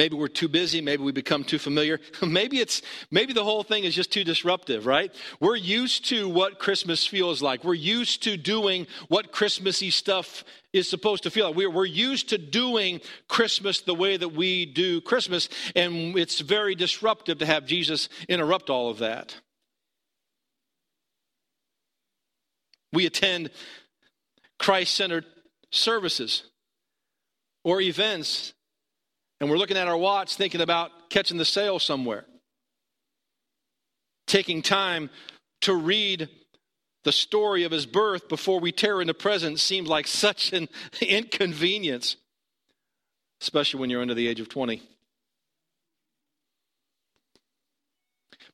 Maybe 0.00 0.16
we're 0.16 0.28
too 0.28 0.48
busy. 0.48 0.80
Maybe 0.80 1.02
we 1.02 1.12
become 1.12 1.44
too 1.44 1.58
familiar. 1.58 2.00
maybe 2.26 2.58
it's 2.58 2.80
maybe 3.10 3.34
the 3.34 3.44
whole 3.44 3.62
thing 3.62 3.84
is 3.84 3.94
just 3.94 4.10
too 4.10 4.24
disruptive, 4.24 4.86
right? 4.86 5.14
We're 5.40 5.56
used 5.56 6.06
to 6.06 6.26
what 6.26 6.58
Christmas 6.58 7.06
feels 7.06 7.42
like. 7.42 7.64
We're 7.64 7.74
used 7.74 8.22
to 8.22 8.38
doing 8.38 8.86
what 9.08 9.30
Christmassy 9.30 9.90
stuff 9.90 10.42
is 10.72 10.88
supposed 10.88 11.24
to 11.24 11.30
feel 11.30 11.48
like. 11.48 11.54
We're, 11.54 11.68
we're 11.68 11.84
used 11.84 12.30
to 12.30 12.38
doing 12.38 13.02
Christmas 13.28 13.82
the 13.82 13.94
way 13.94 14.16
that 14.16 14.30
we 14.30 14.64
do 14.64 15.02
Christmas, 15.02 15.50
and 15.76 16.16
it's 16.16 16.40
very 16.40 16.74
disruptive 16.74 17.40
to 17.40 17.44
have 17.44 17.66
Jesus 17.66 18.08
interrupt 18.26 18.70
all 18.70 18.88
of 18.88 19.00
that. 19.00 19.36
We 22.90 23.04
attend 23.04 23.50
Christ 24.58 24.94
centered 24.94 25.26
services 25.70 26.44
or 27.64 27.82
events 27.82 28.54
and 29.40 29.48
we're 29.48 29.56
looking 29.56 29.76
at 29.76 29.88
our 29.88 29.96
watch 29.96 30.36
thinking 30.36 30.60
about 30.60 30.90
catching 31.08 31.38
the 31.38 31.44
sale 31.44 31.78
somewhere. 31.78 32.26
Taking 34.26 34.62
time 34.62 35.10
to 35.62 35.74
read 35.74 36.28
the 37.04 37.12
story 37.12 37.64
of 37.64 37.72
his 37.72 37.86
birth 37.86 38.28
before 38.28 38.60
we 38.60 38.70
tear 38.70 39.00
into 39.00 39.14
present 39.14 39.58
seems 39.58 39.88
like 39.88 40.06
such 40.06 40.52
an 40.52 40.68
inconvenience, 41.00 42.16
especially 43.40 43.80
when 43.80 43.90
you're 43.90 44.02
under 44.02 44.14
the 44.14 44.28
age 44.28 44.40
of 44.40 44.48
20. 44.48 44.82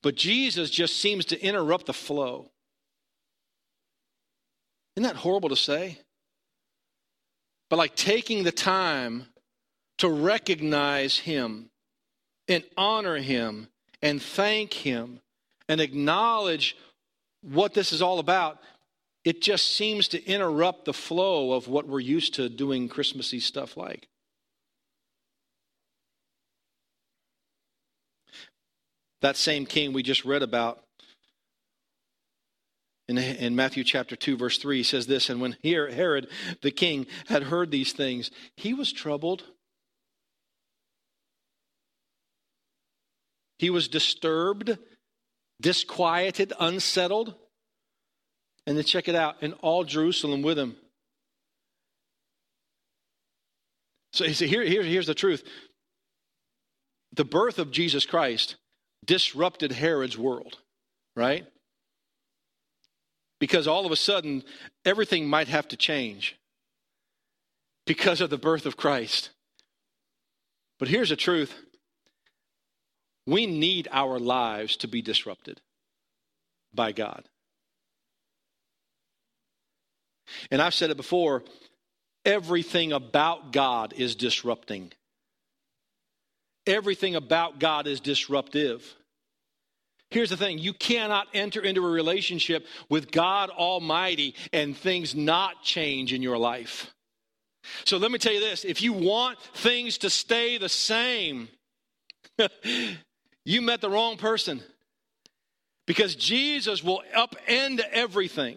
But 0.03 0.15
Jesus 0.15 0.71
just 0.71 1.01
seems 1.01 1.25
to 1.27 1.41
interrupt 1.41 1.87
the 1.87 1.93
flow. 1.93 2.51
Isn't 4.95 5.03
that 5.03 5.17
horrible 5.17 5.49
to 5.49 5.57
say? 5.57 5.99
But 7.69 7.77
like 7.77 7.97
taking 7.97 8.45
the 8.45 8.53
time 8.53 9.27
to 9.99 10.09
recognize 10.09 11.19
Him 11.19 11.71
and 12.49 12.65
honor 12.77 13.17
Him 13.17 13.69
and 14.03 14.21
thank 14.21 14.73
Him 14.73 15.21
and 15.69 15.81
acknowledge 15.81 16.77
what 17.43 17.75
this 17.75 17.93
is 17.93 18.03
all 18.03 18.19
about, 18.19 18.59
it 19.25 19.43
just 19.43 19.77
seems 19.77 20.09
to 20.09 20.25
interrupt 20.25 20.85
the 20.85 20.93
flow 20.93 21.53
of 21.53 21.69
what 21.69 21.89
we're 21.89 22.01
used 22.01 22.35
to 22.35 22.49
doing 22.49 22.89
Christmassy 22.89 23.41
stuff 23.41 23.77
like. 23.77 24.09
That 29.23 29.37
same 29.37 29.67
king 29.67 29.93
we 29.93 30.03
just 30.03 30.25
read 30.25 30.43
about 30.43 30.83
in, 33.09 33.19
in 33.19 33.55
Matthew 33.55 33.85
chapter 33.85 34.17
2, 34.17 34.37
verse 34.37 34.59
3 34.59 34.83
says 34.83 35.07
this 35.07 35.31
And 35.31 35.41
when 35.41 35.57
Herod 35.63 36.29
the 36.63 36.71
king 36.71 37.07
had 37.29 37.45
heard 37.45 37.71
these 37.71 37.93
things, 37.93 38.31
he 38.57 38.75
was 38.75 38.93
troubled 38.93 39.45
He 43.59 43.71
was 43.71 43.89
disturbed, 43.89 44.79
disquieted, 45.61 46.53
unsettled. 46.59 47.35
And 48.67 48.77
then 48.77 48.85
check 48.85 49.09
it 49.09 49.15
out, 49.15 49.37
and 49.43 49.55
all 49.63 49.85
Jerusalem 49.85 50.43
with 50.43 50.59
him. 50.59 50.77
So 54.13 54.25
here, 54.25 54.65
here, 54.65 54.83
here's 54.83 55.07
the 55.07 55.15
truth 55.15 55.45
the 57.13 57.25
birth 57.25 57.59
of 57.59 57.71
Jesus 57.71 58.05
Christ 58.05 58.57
disrupted 59.05 59.73
Herod's 59.73 60.19
world, 60.19 60.59
right? 61.15 61.47
Because 63.39 63.67
all 63.67 63.87
of 63.87 63.93
a 63.93 63.97
sudden, 63.97 64.43
everything 64.85 65.29
might 65.29 65.49
have 65.49 65.69
to 65.69 65.77
change 65.77 66.37
because 67.87 68.21
of 68.21 68.31
the 68.31 68.39
birth 68.39 68.67
of 68.67 68.77
Christ. 68.77 69.31
But 70.79 70.89
here's 70.89 71.11
the 71.11 71.17
truth 71.17 71.55
we 73.27 73.47
need 73.47 73.89
our 73.91 74.19
lives 74.19 74.77
to 74.79 74.89
be 74.89 75.03
disrupted 75.03 75.61
by 76.73 76.93
God. 76.93 77.25
And 80.51 80.61
I've 80.61 80.75
said 80.75 80.91
it 80.91 80.97
before 80.97 81.45
everything 82.25 82.93
about 82.93 83.53
God 83.53 83.95
is 83.97 84.15
disrupting. 84.15 84.93
Everything 86.67 87.15
about 87.15 87.61
God 87.61 87.87
is 87.87 88.01
disruptive. 88.01 88.95
Here's 90.11 90.31
the 90.31 90.37
thing 90.37 90.59
you 90.59 90.73
cannot 90.73 91.29
enter 91.35 91.61
into 91.61 91.85
a 91.85 91.91
relationship 91.91 92.67
with 92.89 93.11
God 93.11 93.51
Almighty 93.51 94.35
and 94.53 94.77
things 94.77 95.15
not 95.15 95.63
change 95.63 96.13
in 96.13 96.23
your 96.23 96.39
life. 96.39 96.93
So 97.85 97.97
let 97.97 98.13
me 98.13 98.19
tell 98.19 98.33
you 98.33 98.41
this 98.41 98.65
if 98.65 98.83
you 98.83 98.93
want 98.93 99.41
things 99.55 99.99
to 99.99 100.11
stay 100.11 100.59
the 100.59 100.69
same, 100.69 101.49
you 103.47 103.63
met 103.63 103.81
the 103.81 103.89
wrong 103.89 104.17
person. 104.19 104.61
Because 105.87 106.17
Jesus 106.17 106.83
will 106.83 107.03
upend 107.17 107.81
everything. 107.93 108.57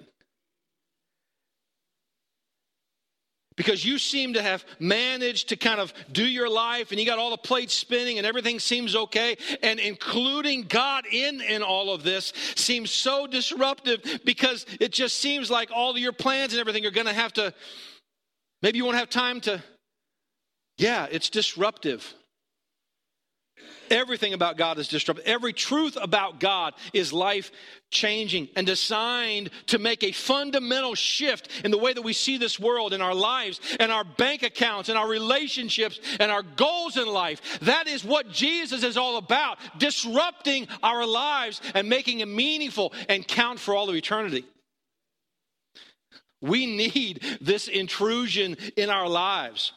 Because 3.56 3.86
you 3.86 4.00
seem 4.00 4.34
to 4.34 4.42
have 4.42 4.66
managed 4.80 5.50
to 5.50 5.58
kind 5.58 5.80
of 5.80 5.94
do 6.12 6.26
your 6.26 6.50
life 6.50 6.90
and 6.90 7.00
you 7.00 7.06
got 7.06 7.20
all 7.20 7.30
the 7.30 7.38
plates 7.38 7.76
spinning 7.76 8.18
and 8.18 8.26
everything 8.26 8.58
seems 8.58 8.96
okay. 8.96 9.38
And 9.62 9.80
including 9.80 10.64
God 10.64 11.06
in, 11.06 11.40
in 11.42 11.62
all 11.62 11.94
of 11.94 12.02
this 12.02 12.34
seems 12.56 12.90
so 12.90 13.28
disruptive 13.28 14.22
because 14.26 14.66
it 14.80 14.92
just 14.92 15.18
seems 15.18 15.52
like 15.52 15.70
all 15.72 15.96
your 16.00 16.14
plans 16.14 16.54
and 16.54 16.60
everything 16.60 16.86
are 16.88 16.92
going 16.92 17.06
to 17.06 17.14
have 17.14 17.34
to, 17.34 17.54
maybe 18.64 18.80
you 18.80 18.86
won't 18.86 18.98
have 18.98 19.10
time 19.10 19.40
to, 19.42 19.62
yeah, 20.78 21.06
it's 21.12 21.30
disruptive. 21.30 22.16
Everything 23.90 24.34
about 24.34 24.58
God 24.58 24.78
is 24.78 24.88
disruptive. 24.88 25.26
Every 25.26 25.54
truth 25.54 25.98
about 26.00 26.40
God 26.40 26.74
is 26.94 27.12
life 27.14 27.52
changing 27.92 28.50
and 28.56 28.68
designed 28.68 29.50
to 29.68 29.80
make 29.80 30.04
a 30.04 30.12
fundamental 30.12 30.96
shift 30.96 31.50
in 31.64 31.72
the 31.72 31.78
way 31.78 31.94
that 31.94 32.02
we 32.02 32.14
see 32.14 32.38
this 32.38 32.60
world 32.60 32.94
in 32.94 33.02
our 33.02 33.16
lives 33.16 33.60
and 33.80 33.92
our 33.92 34.04
bank 34.04 34.44
accounts 34.44 34.90
and 34.90 34.98
our 34.98 35.08
relationships 35.08 36.00
and 36.20 36.32
our 36.32 36.44
goals 36.44 36.98
in 36.98 37.08
life. 37.08 37.60
That 37.62 37.88
is 37.88 38.04
what 38.04 38.32
Jesus 38.32 38.84
is 38.84 38.98
all 38.98 39.18
about 39.18 39.58
disrupting 39.78 40.68
our 40.84 41.06
lives 41.06 41.62
and 41.74 41.90
making 41.90 42.20
it 42.20 42.28
meaningful 42.28 42.94
and 43.08 43.28
count 43.28 43.60
for 43.60 43.76
all 43.76 43.90
of 43.90 43.96
eternity. 43.96 44.46
We 46.42 46.66
need 46.66 47.22
this 47.42 47.68
intrusion 47.68 48.56
in 48.78 48.90
our 48.90 49.10
lives. 49.10 49.74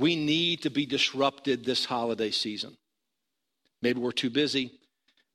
We 0.00 0.16
need 0.16 0.62
to 0.62 0.70
be 0.70 0.86
disrupted 0.86 1.64
this 1.64 1.84
holiday 1.84 2.30
season. 2.30 2.76
Maybe 3.84 4.00
we're 4.00 4.12
too 4.12 4.30
busy. 4.30 4.72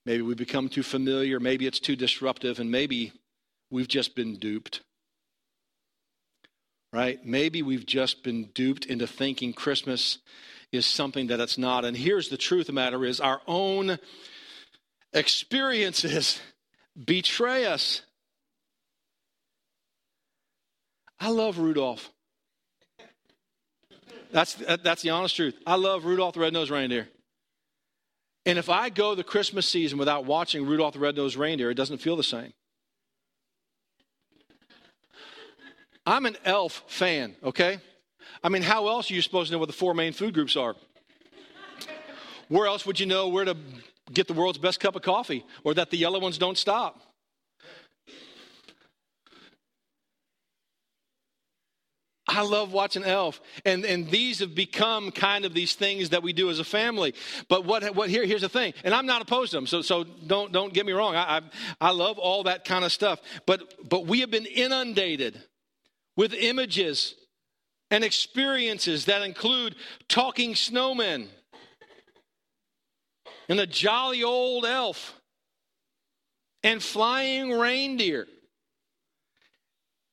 Maybe 0.08 0.24
we 0.24 0.34
become 0.34 0.70
too 0.70 0.82
familiar. 0.82 1.40
Maybe 1.40 1.68
it's 1.68 1.80
too 1.80 1.96
disruptive. 1.96 2.60
And 2.60 2.72
maybe 2.72 3.14
we've 3.70 3.88
just 3.88 4.16
been 4.16 4.38
duped. 4.38 4.82
Right? 6.92 7.24
Maybe 7.24 7.62
we've 7.62 7.86
just 7.86 8.24
been 8.24 8.46
duped 8.56 8.88
into 8.88 9.06
thinking 9.06 9.54
Christmas 9.54 10.18
is 10.72 10.88
something 10.88 11.28
that 11.28 11.40
it's 11.40 11.60
not. 11.60 11.86
And 11.86 11.96
here's 11.96 12.30
the 12.30 12.38
truth 12.38 12.62
of 12.62 12.68
the 12.68 12.74
matter 12.74 13.06
is 13.06 13.22
our 13.22 13.40
own 13.46 14.00
experiences 15.14 16.40
betray 17.06 17.66
us. 17.66 18.02
I 21.20 21.30
love 21.30 21.60
Rudolph. 21.60 22.10
That's, 24.32 24.56
that's 24.56 25.04
the 25.04 25.12
honest 25.12 25.36
truth. 25.36 25.56
I 25.68 25.76
love 25.76 26.04
Rudolph 26.04 26.34
the 26.34 26.40
Red-Nosed 26.40 26.72
Reindeer. 26.72 27.10
And 28.50 28.58
if 28.58 28.68
I 28.68 28.90
go 28.90 29.14
the 29.14 29.24
Christmas 29.24 29.68
season 29.68 30.00
without 30.00 30.26
watching 30.26 30.66
Rudolph 30.66 30.94
the 30.94 31.00
Red-Nosed 31.00 31.36
Reindeer, 31.36 31.70
it 31.70 31.76
doesn't 31.76 32.00
feel 32.00 32.16
the 32.16 32.24
same. 32.24 32.52
I'm 36.04 36.26
an 36.26 36.36
elf 36.44 36.84
fan, 36.88 37.36
okay? 37.44 37.78
I 38.44 38.50
mean, 38.50 38.64
how 38.64 38.88
else 38.88 39.12
are 39.12 39.14
you 39.14 39.22
supposed 39.22 39.50
to 39.50 39.52
know 39.54 39.60
what 39.60 39.68
the 39.68 39.74
four 39.74 39.94
main 39.94 40.14
food 40.14 40.34
groups 40.34 40.58
are? 40.58 40.76
Where 42.48 42.66
else 42.66 42.88
would 42.88 43.00
you 43.00 43.06
know 43.06 43.28
where 43.28 43.46
to 43.46 43.56
get 44.12 44.26
the 44.26 44.34
world's 44.34 44.58
best 44.58 44.80
cup 44.80 44.96
of 44.96 45.04
coffee 45.04 45.46
or 45.64 45.76
that 45.76 45.92
the 45.92 45.98
yellow 45.98 46.20
ones 46.20 46.40
don't 46.40 46.58
stop? 46.58 47.00
I 52.30 52.42
love 52.42 52.72
watching 52.72 53.04
Elf. 53.04 53.42
And, 53.66 53.84
and 53.84 54.10
these 54.10 54.40
have 54.40 54.54
become 54.54 55.12
kind 55.12 55.46
of 55.46 55.54
these 55.54 55.74
things 55.74 56.10
that 56.10 56.22
we 56.22 56.32
do 56.32 56.50
as 56.50 56.60
a 56.60 56.64
family. 56.64 57.16
But 57.48 57.66
what, 57.66 57.96
what 57.96 58.10
here, 58.10 58.26
here's 58.26 58.42
the 58.42 58.50
thing, 58.50 58.74
and 58.84 58.94
I'm 58.94 59.08
not 59.08 59.22
opposed 59.22 59.52
to 59.52 59.58
them, 59.58 59.68
so, 59.68 59.82
so 59.82 60.04
don't, 60.04 60.52
don't 60.52 60.74
get 60.74 60.86
me 60.86 60.94
wrong. 60.94 61.16
I, 61.16 61.38
I, 61.38 61.42
I 61.82 61.92
love 61.92 62.20
all 62.20 62.44
that 62.44 62.66
kind 62.66 62.86
of 62.86 62.92
stuff. 62.92 63.20
But, 63.46 63.90
but 63.90 64.06
we 64.06 64.20
have 64.20 64.30
been 64.30 64.46
inundated 64.46 65.42
with 66.16 66.34
images 66.34 67.16
and 67.92 68.04
experiences 68.04 69.06
that 69.06 69.24
include 69.24 69.76
talking 70.08 70.54
snowmen 70.54 71.28
and 73.48 73.60
a 73.60 73.66
jolly 73.66 74.24
old 74.24 74.66
elf 74.66 75.20
and 76.62 76.84
flying 76.84 77.52
reindeer 77.52 78.28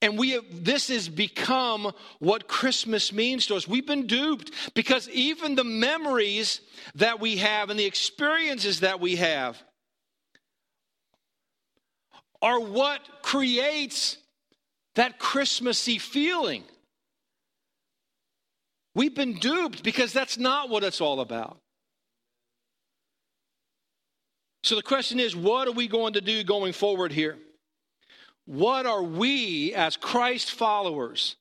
And 0.02 0.18
we 0.18 0.32
have, 0.32 0.44
this 0.50 0.88
has 0.88 1.08
become 1.08 1.92
what 2.18 2.48
Christmas 2.48 3.12
means 3.12 3.46
to 3.46 3.56
us. 3.56 3.66
We've 3.66 3.86
been 3.86 4.06
duped 4.06 4.50
because 4.74 5.08
even 5.08 5.54
the 5.54 5.64
memories 5.64 6.60
that 6.96 7.18
we 7.18 7.36
have 7.38 7.70
and 7.70 7.80
the 7.80 7.86
experiences 7.86 8.80
that 8.80 9.00
we 9.00 9.16
have 9.16 9.62
are 12.42 12.60
what 12.60 13.00
creates 13.22 14.18
that 14.96 15.18
Christmassy 15.18 15.98
feeling. 15.98 16.64
We've 18.94 19.14
been 19.14 19.34
duped 19.34 19.82
because 19.82 20.12
that's 20.12 20.38
not 20.38 20.68
what 20.68 20.84
it's 20.84 21.00
all 21.00 21.20
about. 21.20 21.58
So 24.62 24.74
the 24.74 24.82
question 24.82 25.20
is 25.20 25.34
what 25.36 25.68
are 25.68 25.72
we 25.72 25.86
going 25.86 26.14
to 26.14 26.20
do 26.20 26.44
going 26.44 26.72
forward 26.72 27.12
here? 27.12 27.38
What 28.46 28.86
are 28.86 29.02
we 29.02 29.74
as 29.74 29.96
Christ 29.96 30.52
followers? 30.52 31.36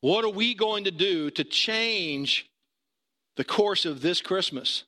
What 0.00 0.24
are 0.24 0.30
we 0.30 0.54
going 0.54 0.84
to 0.84 0.90
do 0.90 1.30
to 1.30 1.44
change 1.44 2.50
the 3.36 3.44
course 3.44 3.86
of 3.86 4.02
this 4.02 4.20
Christmas? 4.20 4.84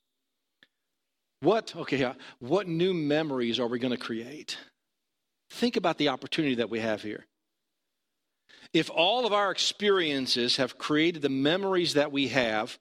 What, 1.41 1.75
okay, 1.77 2.13
what 2.39 2.69
new 2.69 2.93
memories 2.93 3.59
are 3.59 3.67
we 3.67 3.79
going 3.79 3.93
to 3.93 3.97
create? 3.97 4.59
Think 5.51 5.77
about 5.77 5.97
the 5.97 6.09
opportunity 6.09 6.57
that 6.57 6.71
we 6.71 6.81
have 6.81 7.03
here. 7.03 7.25
If 8.73 8.91
all 8.91 9.27
of 9.27 9.33
our 9.33 9.51
experiences 9.51 10.57
have 10.57 10.77
created 10.77 11.23
the 11.23 11.29
memories 11.29 11.95
that 11.95 12.11
we 12.11 12.29
have 12.29 12.79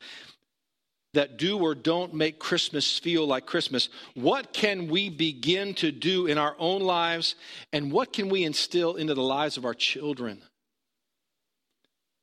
that 1.15 1.37
do 1.37 1.57
or 1.57 1.75
don't 1.75 2.13
make 2.13 2.39
Christmas 2.39 2.97
feel 2.99 3.25
like 3.25 3.45
Christmas, 3.45 3.89
what 4.13 4.53
can 4.53 4.87
we 4.87 5.09
begin 5.09 5.73
to 5.75 5.91
do 5.91 6.27
in 6.27 6.37
our 6.37 6.55
own 6.59 6.81
lives 6.81 7.35
and 7.73 7.91
what 7.91 8.13
can 8.13 8.29
we 8.29 8.43
instill 8.43 8.95
into 8.95 9.13
the 9.13 9.23
lives 9.23 9.57
of 9.57 9.65
our 9.65 9.73
children 9.73 10.41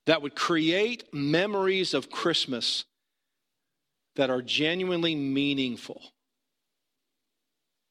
that 0.07 0.23
would 0.23 0.35
create 0.35 1.13
memories 1.13 1.95
of 1.95 2.11
Christmas 2.11 2.85
that 4.17 4.31
are 4.31 4.43
genuinely 4.43 5.15
meaningful 5.15 6.03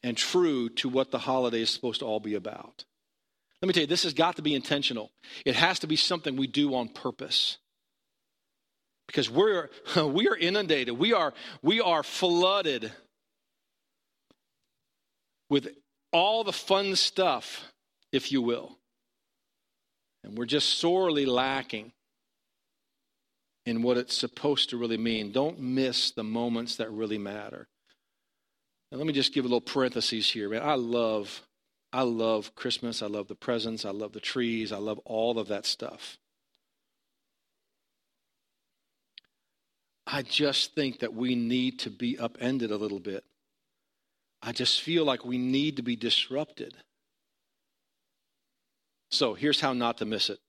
and 0.03 0.17
true 0.17 0.69
to 0.69 0.89
what 0.89 1.11
the 1.11 1.19
holiday 1.19 1.61
is 1.61 1.69
supposed 1.69 1.99
to 1.99 2.05
all 2.05 2.19
be 2.19 2.35
about? 2.35 2.85
Let 3.61 3.67
me 3.67 3.73
tell 3.73 3.81
you, 3.81 3.87
this 3.87 4.03
has 4.03 4.13
got 4.13 4.37
to 4.37 4.41
be 4.41 4.55
intentional. 4.55 5.11
It 5.45 5.55
has 5.55 5.79
to 5.79 5.87
be 5.87 5.95
something 5.95 6.35
we 6.35 6.47
do 6.47 6.73
on 6.73 6.89
purpose. 6.89 7.57
Because 9.11 9.29
we're 9.29 9.69
we 10.05 10.29
are 10.29 10.37
inundated. 10.37 10.97
We 10.97 11.11
are 11.11 11.33
we 11.61 11.81
are 11.81 12.01
flooded 12.01 12.91
with 15.49 15.67
all 16.13 16.45
the 16.45 16.53
fun 16.53 16.95
stuff, 16.95 17.73
if 18.13 18.31
you 18.31 18.41
will. 18.41 18.77
And 20.23 20.37
we're 20.37 20.45
just 20.45 20.79
sorely 20.79 21.25
lacking 21.25 21.91
in 23.65 23.81
what 23.81 23.97
it's 23.97 24.15
supposed 24.15 24.69
to 24.69 24.77
really 24.77 24.97
mean. 24.97 25.31
Don't 25.31 25.59
miss 25.59 26.11
the 26.11 26.23
moments 26.23 26.77
that 26.77 26.89
really 26.89 27.17
matter. 27.17 27.67
And 28.91 28.99
let 28.99 29.07
me 29.07 29.13
just 29.13 29.33
give 29.33 29.43
a 29.43 29.47
little 29.47 29.61
parenthesis 29.61 30.29
here, 30.29 30.49
man. 30.49 30.61
I 30.63 30.75
love 30.75 31.41
I 31.91 32.03
love 32.03 32.55
Christmas. 32.55 33.01
I 33.01 33.07
love 33.07 33.27
the 33.27 33.35
presents. 33.35 33.83
I 33.83 33.89
love 33.89 34.13
the 34.13 34.21
trees. 34.21 34.71
I 34.71 34.77
love 34.77 34.99
all 34.99 35.37
of 35.37 35.49
that 35.49 35.65
stuff. 35.65 36.17
I 40.07 40.23
just 40.23 40.75
think 40.75 40.99
that 40.99 41.13
we 41.13 41.35
need 41.35 41.79
to 41.79 41.89
be 41.89 42.17
upended 42.17 42.71
a 42.71 42.77
little 42.77 42.99
bit. 42.99 43.23
I 44.41 44.51
just 44.51 44.81
feel 44.81 45.05
like 45.05 45.23
we 45.23 45.37
need 45.37 45.77
to 45.77 45.83
be 45.83 45.95
disrupted. 45.95 46.75
So 49.11 49.33
here's 49.33 49.61
how 49.61 49.73
not 49.73 49.97
to 49.99 50.05
miss 50.05 50.29
it. 50.29 50.39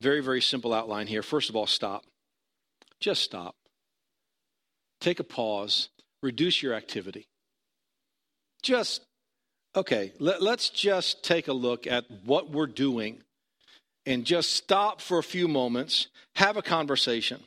Very, 0.00 0.20
very 0.20 0.40
simple 0.40 0.72
outline 0.72 1.06
here. 1.06 1.22
First 1.22 1.50
of 1.50 1.56
all, 1.56 1.66
stop. 1.66 2.04
Just 3.00 3.22
stop. 3.22 3.54
Take 5.00 5.20
a 5.20 5.24
pause. 5.24 5.90
Reduce 6.22 6.62
your 6.62 6.74
activity. 6.74 7.26
Just 8.62 9.02
okay, 9.74 10.12
let, 10.18 10.42
us 10.42 10.70
just 10.70 11.24
take 11.24 11.48
a 11.48 11.52
look 11.52 11.86
at 11.86 12.04
what 12.24 12.50
we're 12.50 12.66
doing 12.66 13.22
and 14.06 14.24
just 14.24 14.50
stop 14.50 15.00
for 15.00 15.18
a 15.18 15.22
few 15.22 15.48
moments, 15.48 16.08
have 16.36 16.56
a 16.56 16.62
conversation, 16.62 17.40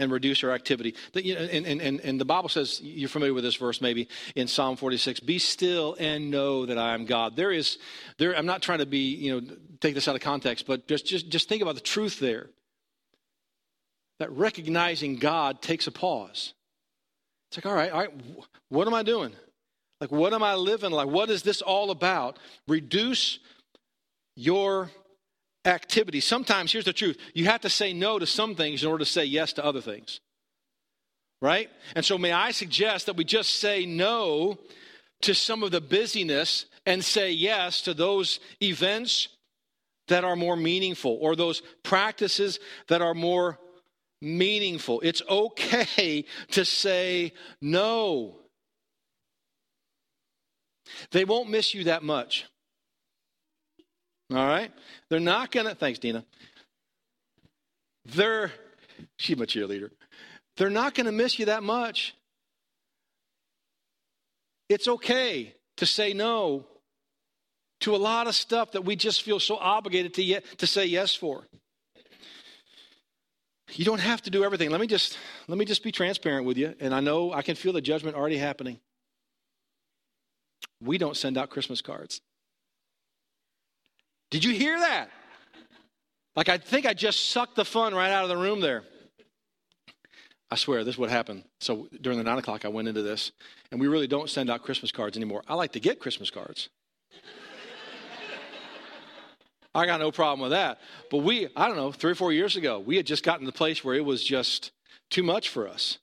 and 0.00 0.10
reduce 0.10 0.42
our 0.42 0.50
activity. 0.50 0.94
And, 1.14 1.66
and, 1.66 1.80
and, 1.80 2.00
and 2.00 2.20
the 2.20 2.24
Bible 2.24 2.48
says, 2.48 2.80
you're 2.82 3.08
familiar 3.08 3.34
with 3.34 3.44
this 3.44 3.56
verse 3.56 3.80
maybe 3.80 4.08
in 4.34 4.48
Psalm 4.48 4.76
46 4.76 5.20
Be 5.20 5.38
still 5.38 5.94
and 6.00 6.30
know 6.30 6.66
that 6.66 6.78
I 6.78 6.94
am 6.94 7.04
God. 7.04 7.36
There 7.36 7.52
is, 7.52 7.78
there, 8.18 8.36
I'm 8.36 8.46
not 8.46 8.62
trying 8.62 8.78
to 8.78 8.86
be, 8.86 9.14
you 9.14 9.40
know, 9.40 9.56
take 9.80 9.94
this 9.94 10.08
out 10.08 10.16
of 10.16 10.22
context, 10.22 10.66
but 10.66 10.88
just, 10.88 11.06
just, 11.06 11.28
just 11.28 11.48
think 11.48 11.62
about 11.62 11.74
the 11.74 11.82
truth 11.82 12.18
there. 12.18 12.48
That 14.18 14.32
recognizing 14.32 15.16
God 15.16 15.62
takes 15.62 15.86
a 15.86 15.92
pause. 15.92 16.54
It's 17.50 17.58
like, 17.58 17.66
all 17.66 17.74
right, 17.74 17.92
all 17.92 18.00
right, 18.00 18.12
what 18.68 18.86
am 18.86 18.94
I 18.94 19.02
doing? 19.02 19.32
Like, 20.00 20.10
what 20.10 20.32
am 20.32 20.42
I 20.42 20.54
living 20.54 20.92
like? 20.92 21.08
What 21.08 21.30
is 21.30 21.42
this 21.42 21.60
all 21.60 21.90
about? 21.90 22.38
Reduce 22.66 23.38
your 24.34 24.90
activity. 25.64 26.20
Sometimes, 26.20 26.72
here's 26.72 26.84
the 26.84 26.92
truth 26.92 27.18
you 27.34 27.46
have 27.46 27.60
to 27.62 27.70
say 27.70 27.92
no 27.92 28.18
to 28.18 28.26
some 28.26 28.54
things 28.54 28.82
in 28.82 28.88
order 28.88 29.04
to 29.04 29.10
say 29.10 29.24
yes 29.24 29.52
to 29.54 29.64
other 29.64 29.80
things. 29.80 30.20
Right? 31.42 31.70
And 31.94 32.04
so, 32.04 32.18
may 32.18 32.32
I 32.32 32.50
suggest 32.50 33.06
that 33.06 33.16
we 33.16 33.24
just 33.24 33.56
say 33.60 33.86
no 33.86 34.58
to 35.22 35.34
some 35.34 35.62
of 35.62 35.70
the 35.70 35.80
busyness 35.80 36.66
and 36.86 37.04
say 37.04 37.30
yes 37.30 37.82
to 37.82 37.94
those 37.94 38.40
events 38.62 39.28
that 40.08 40.24
are 40.24 40.36
more 40.36 40.56
meaningful 40.56 41.18
or 41.20 41.36
those 41.36 41.62
practices 41.82 42.58
that 42.88 43.00
are 43.02 43.14
more 43.14 43.58
meaningful. 44.20 45.00
It's 45.00 45.22
okay 45.28 46.24
to 46.50 46.64
say 46.64 47.32
no. 47.60 48.36
They 51.12 51.24
won't 51.24 51.50
miss 51.50 51.74
you 51.74 51.84
that 51.84 52.02
much. 52.02 52.46
All 54.30 54.46
right? 54.46 54.70
They're 55.08 55.20
not 55.20 55.50
going 55.50 55.66
to, 55.66 55.74
thanks, 55.74 55.98
Dina. 55.98 56.24
They're, 58.04 58.52
she's 59.16 59.36
my 59.36 59.44
cheerleader. 59.44 59.90
They're 60.56 60.70
not 60.70 60.94
going 60.94 61.06
to 61.06 61.12
miss 61.12 61.38
you 61.38 61.46
that 61.46 61.62
much. 61.62 62.14
It's 64.68 64.86
okay 64.86 65.54
to 65.78 65.86
say 65.86 66.12
no 66.12 66.64
to 67.80 67.96
a 67.96 67.98
lot 67.98 68.26
of 68.26 68.34
stuff 68.34 68.72
that 68.72 68.84
we 68.84 68.94
just 68.94 69.22
feel 69.22 69.40
so 69.40 69.56
obligated 69.56 70.14
to, 70.14 70.22
yet, 70.22 70.44
to 70.58 70.66
say 70.66 70.86
yes 70.86 71.14
for. 71.14 71.44
You 73.72 73.84
don't 73.84 74.00
have 74.00 74.22
to 74.22 74.30
do 74.30 74.44
everything. 74.44 74.70
Let 74.70 74.80
me 74.80 74.86
just 74.86 75.16
let 75.46 75.56
me 75.56 75.64
just 75.64 75.82
be 75.82 75.92
transparent 75.92 76.44
with 76.44 76.56
you. 76.56 76.74
And 76.80 76.92
I 76.92 77.00
know 77.00 77.32
I 77.32 77.42
can 77.42 77.54
feel 77.54 77.72
the 77.72 77.80
judgment 77.80 78.16
already 78.16 78.36
happening. 78.36 78.80
We 80.82 80.98
don't 80.98 81.16
send 81.16 81.38
out 81.38 81.50
Christmas 81.50 81.80
cards. 81.80 82.20
Did 84.30 84.44
you 84.44 84.52
hear 84.52 84.78
that? 84.78 85.10
Like, 86.36 86.48
I 86.48 86.58
think 86.58 86.86
I 86.86 86.94
just 86.94 87.30
sucked 87.30 87.56
the 87.56 87.64
fun 87.64 87.94
right 87.94 88.10
out 88.10 88.22
of 88.22 88.28
the 88.28 88.36
room 88.36 88.60
there. 88.60 88.84
I 90.50 90.56
swear, 90.56 90.84
this 90.84 90.94
is 90.94 90.98
what 90.98 91.10
happened. 91.10 91.44
So 91.60 91.88
during 92.00 92.18
the 92.18 92.24
nine 92.24 92.38
o'clock, 92.38 92.64
I 92.64 92.68
went 92.68 92.88
into 92.88 93.02
this, 93.02 93.32
and 93.70 93.80
we 93.80 93.88
really 93.88 94.06
don't 94.06 94.28
send 94.28 94.50
out 94.50 94.62
Christmas 94.62 94.90
cards 94.90 95.16
anymore. 95.16 95.42
I 95.46 95.54
like 95.54 95.72
to 95.72 95.80
get 95.80 96.00
Christmas 96.00 96.30
cards. 96.30 96.68
I 99.74 99.86
got 99.86 100.00
no 100.00 100.10
problem 100.10 100.40
with 100.40 100.50
that. 100.50 100.80
But 101.10 101.18
we, 101.18 101.48
I 101.54 101.68
don't 101.68 101.76
know, 101.76 101.92
three 101.92 102.12
or 102.12 102.16
four 102.16 102.32
years 102.32 102.56
ago, 102.56 102.80
we 102.80 102.96
had 102.96 103.06
just 103.06 103.24
gotten 103.24 103.46
to 103.46 103.46
the 103.46 103.56
place 103.56 103.84
where 103.84 103.94
it 103.94 104.04
was 104.04 104.24
just 104.24 104.72
too 105.08 105.22
much 105.22 105.48
for 105.48 105.68
us. 105.68 105.98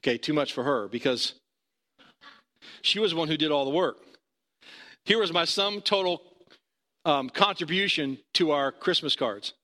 Okay, 0.00 0.18
too 0.18 0.34
much 0.34 0.52
for 0.52 0.64
her 0.64 0.88
because 0.88 1.34
she 2.82 2.98
was 2.98 3.12
the 3.12 3.16
one 3.16 3.28
who 3.28 3.36
did 3.36 3.50
all 3.50 3.64
the 3.64 3.70
work. 3.70 3.98
Here 5.04 5.18
was 5.18 5.32
my 5.32 5.44
sum 5.44 5.82
total 5.82 6.22
um, 7.04 7.28
contribution 7.28 8.18
to 8.34 8.52
our 8.52 8.72
Christmas 8.72 9.16
cards. 9.16 9.54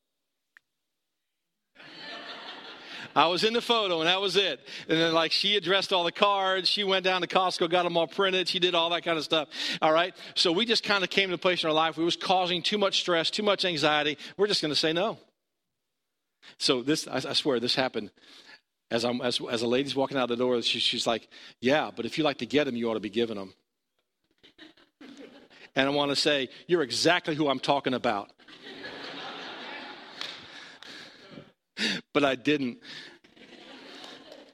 I 3.15 3.27
was 3.27 3.43
in 3.43 3.53
the 3.53 3.61
photo 3.61 3.99
and 3.99 4.09
that 4.09 4.21
was 4.21 4.37
it. 4.37 4.61
And 4.89 4.99
then, 4.99 5.13
like, 5.13 5.33
she 5.33 5.57
addressed 5.57 5.93
all 5.93 6.05
the 6.05 6.13
cards. 6.13 6.69
She 6.69 6.85
went 6.85 7.05
down 7.05 7.23
to 7.23 7.27
Costco, 7.27 7.69
got 7.71 7.83
them 7.83 7.97
all 7.97 8.07
printed. 8.07 8.49
She 8.49 8.59
did 8.59 8.75
all 8.75 8.91
that 8.91 9.03
kind 9.03 9.19
of 9.19 9.25
stuff. 9.25 9.49
All 9.83 9.93
right. 9.93 10.15
So 10.35 10.53
we 10.53 10.65
just 10.65 10.85
kind 10.85 11.03
of 11.03 11.11
came 11.11 11.29
to 11.31 11.35
a 11.35 11.39
place 11.39 11.63
in 11.63 11.69
our 11.69 11.75
life 11.75 11.97
We 11.97 12.05
was 12.05 12.17
causing 12.17 12.63
too 12.63 12.79
much 12.79 13.01
stress, 13.01 13.31
too 13.31 13.43
much 13.43 13.65
anxiety. 13.65 14.17
We're 14.37 14.47
just 14.47 14.63
going 14.63 14.73
to 14.73 14.79
say 14.79 14.93
no. 14.93 15.19
So 16.59 16.83
this, 16.83 17.09
I, 17.09 17.17
I, 17.17 17.33
swear, 17.33 17.61
this 17.61 17.75
happened. 17.75 18.11
As, 18.91 19.05
I'm, 19.05 19.21
as, 19.21 19.41
as 19.51 19.63
a 19.63 19.67
lady's 19.67 19.95
walking 19.95 20.17
out 20.17 20.29
the 20.29 20.37
door, 20.37 20.61
she, 20.63 20.79
she's 20.79 21.07
like, 21.07 21.29
Yeah, 21.61 21.91
but 21.95 22.07
if 22.07 22.19
you 22.19 22.25
like 22.25 22.39
to 22.39 22.47
get 22.47 22.65
them, 22.65 22.77
you 22.77 22.91
ought 22.91 22.95
to 22.95 23.01
be 23.01 23.11
giving 23.11 23.37
them. 23.37 23.55
And 25.77 25.87
I 25.89 25.91
want 25.91 26.11
to 26.11 26.17
say, 26.17 26.49
You're 26.67 26.83
exactly 26.83 27.35
who 27.35 27.49
I'm 27.49 27.61
talking 27.61 27.95
about. 27.95 28.31
but 32.13 32.25
I 32.25 32.35
didn't. 32.35 32.79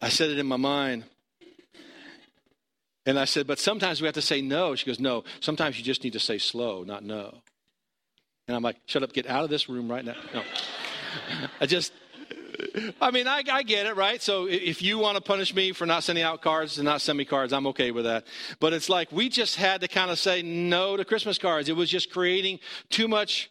I 0.00 0.08
said 0.08 0.30
it 0.30 0.38
in 0.38 0.46
my 0.46 0.56
mind. 0.56 1.04
And 3.06 3.18
I 3.18 3.24
said, 3.24 3.46
But 3.46 3.58
sometimes 3.58 4.00
we 4.00 4.06
have 4.06 4.14
to 4.14 4.22
say 4.22 4.40
no. 4.40 4.74
She 4.74 4.86
goes, 4.86 5.00
No, 5.00 5.24
sometimes 5.40 5.78
you 5.78 5.84
just 5.84 6.04
need 6.04 6.12
to 6.14 6.20
say 6.20 6.38
slow, 6.38 6.82
not 6.84 7.04
no. 7.04 7.42
And 8.48 8.56
I'm 8.56 8.62
like, 8.62 8.76
shut 8.86 9.02
up, 9.02 9.12
get 9.12 9.26
out 9.26 9.42
of 9.42 9.50
this 9.50 9.68
room 9.68 9.90
right 9.90 10.04
now. 10.04 10.14
No. 10.32 10.42
I 11.60 11.66
just, 11.66 11.92
I 13.00 13.10
mean, 13.10 13.26
I, 13.26 13.42
I, 13.50 13.62
get 13.62 13.86
it, 13.86 13.96
right? 13.96 14.20
So 14.20 14.46
if 14.46 14.82
you 14.82 14.98
want 14.98 15.16
to 15.16 15.22
punish 15.22 15.54
me 15.54 15.72
for 15.72 15.86
not 15.86 16.04
sending 16.04 16.24
out 16.24 16.42
cards 16.42 16.78
and 16.78 16.84
not 16.84 17.00
send 17.00 17.16
me 17.16 17.24
cards, 17.24 17.52
I'm 17.52 17.66
okay 17.68 17.90
with 17.90 18.04
that. 18.04 18.26
But 18.60 18.72
it's 18.72 18.88
like 18.88 19.10
we 19.12 19.28
just 19.28 19.56
had 19.56 19.80
to 19.80 19.88
kind 19.88 20.10
of 20.10 20.18
say 20.18 20.42
no 20.42 20.96
to 20.96 21.04
Christmas 21.04 21.38
cards. 21.38 21.68
It 21.68 21.76
was 21.76 21.90
just 21.90 22.10
creating 22.10 22.60
too 22.90 23.08
much 23.08 23.50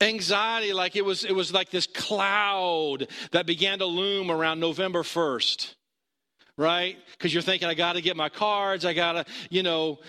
anxiety. 0.00 0.72
Like 0.72 0.96
it 0.96 1.04
was, 1.04 1.24
it 1.24 1.34
was 1.34 1.52
like 1.52 1.70
this 1.70 1.86
cloud 1.86 3.08
that 3.32 3.46
began 3.46 3.78
to 3.80 3.86
loom 3.86 4.30
around 4.30 4.60
November 4.60 5.02
1st 5.02 5.74
right? 6.58 6.98
Because 7.12 7.32
you're 7.32 7.42
thinking, 7.42 7.66
I 7.66 7.74
got 7.74 7.94
to 7.94 8.02
get 8.02 8.16
my 8.16 8.28
cards. 8.28 8.84
I 8.84 8.92
got 8.92 9.12
to, 9.12 9.24
you 9.50 9.62
know, 9.62 10.00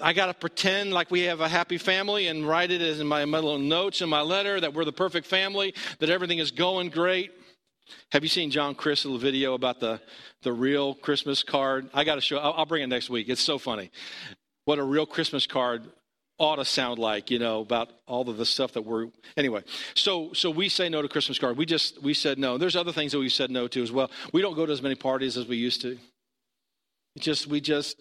I 0.00 0.12
got 0.12 0.26
to 0.26 0.34
pretend 0.34 0.92
like 0.92 1.10
we 1.10 1.22
have 1.22 1.40
a 1.40 1.48
happy 1.48 1.76
family 1.76 2.28
and 2.28 2.46
write 2.46 2.70
it 2.70 2.80
as 2.80 3.00
in 3.00 3.06
my, 3.06 3.24
my 3.24 3.38
little 3.38 3.58
notes 3.58 4.00
in 4.00 4.08
my 4.08 4.20
letter 4.20 4.60
that 4.60 4.72
we're 4.74 4.84
the 4.84 4.92
perfect 4.92 5.26
family, 5.26 5.74
that 5.98 6.08
everything 6.08 6.38
is 6.38 6.50
going 6.50 6.90
great. 6.90 7.32
Have 8.12 8.22
you 8.22 8.28
seen 8.28 8.50
John 8.50 8.74
Crist's 8.74 9.06
video 9.06 9.54
about 9.54 9.80
the, 9.80 10.00
the 10.42 10.52
real 10.52 10.94
Christmas 10.94 11.42
card? 11.42 11.88
I 11.92 12.04
got 12.04 12.16
to 12.16 12.20
show, 12.20 12.38
I'll, 12.38 12.52
I'll 12.52 12.66
bring 12.66 12.82
it 12.82 12.88
next 12.88 13.10
week. 13.10 13.28
It's 13.28 13.40
so 13.40 13.58
funny. 13.58 13.90
What 14.64 14.78
a 14.78 14.84
real 14.84 15.06
Christmas 15.06 15.46
card 15.46 15.84
ought 16.38 16.56
to 16.56 16.64
sound 16.64 16.98
like, 16.98 17.30
you 17.30 17.38
know, 17.38 17.60
about 17.60 17.90
all 18.06 18.28
of 18.28 18.36
the 18.36 18.46
stuff 18.46 18.72
that 18.72 18.82
we're 18.82 19.08
anyway. 19.36 19.62
So 19.94 20.32
so 20.32 20.50
we 20.50 20.68
say 20.68 20.88
no 20.88 21.02
to 21.02 21.08
Christmas 21.08 21.38
card. 21.38 21.56
We 21.56 21.66
just 21.66 22.00
we 22.02 22.14
said 22.14 22.38
no. 22.38 22.58
There's 22.58 22.76
other 22.76 22.92
things 22.92 23.12
that 23.12 23.18
we 23.18 23.28
said 23.28 23.50
no 23.50 23.66
to 23.68 23.82
as 23.82 23.90
well. 23.90 24.10
We 24.32 24.40
don't 24.40 24.54
go 24.54 24.64
to 24.64 24.72
as 24.72 24.82
many 24.82 24.94
parties 24.94 25.36
as 25.36 25.46
we 25.46 25.56
used 25.56 25.80
to. 25.82 25.98
It 27.16 27.22
just 27.22 27.48
we 27.48 27.60
just 27.60 28.00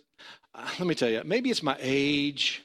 uh, 0.54 0.68
let 0.80 0.88
me 0.88 0.96
tell 0.96 1.10
you, 1.10 1.22
maybe 1.26 1.50
it's 1.50 1.64
my 1.64 1.78
age. 1.80 2.64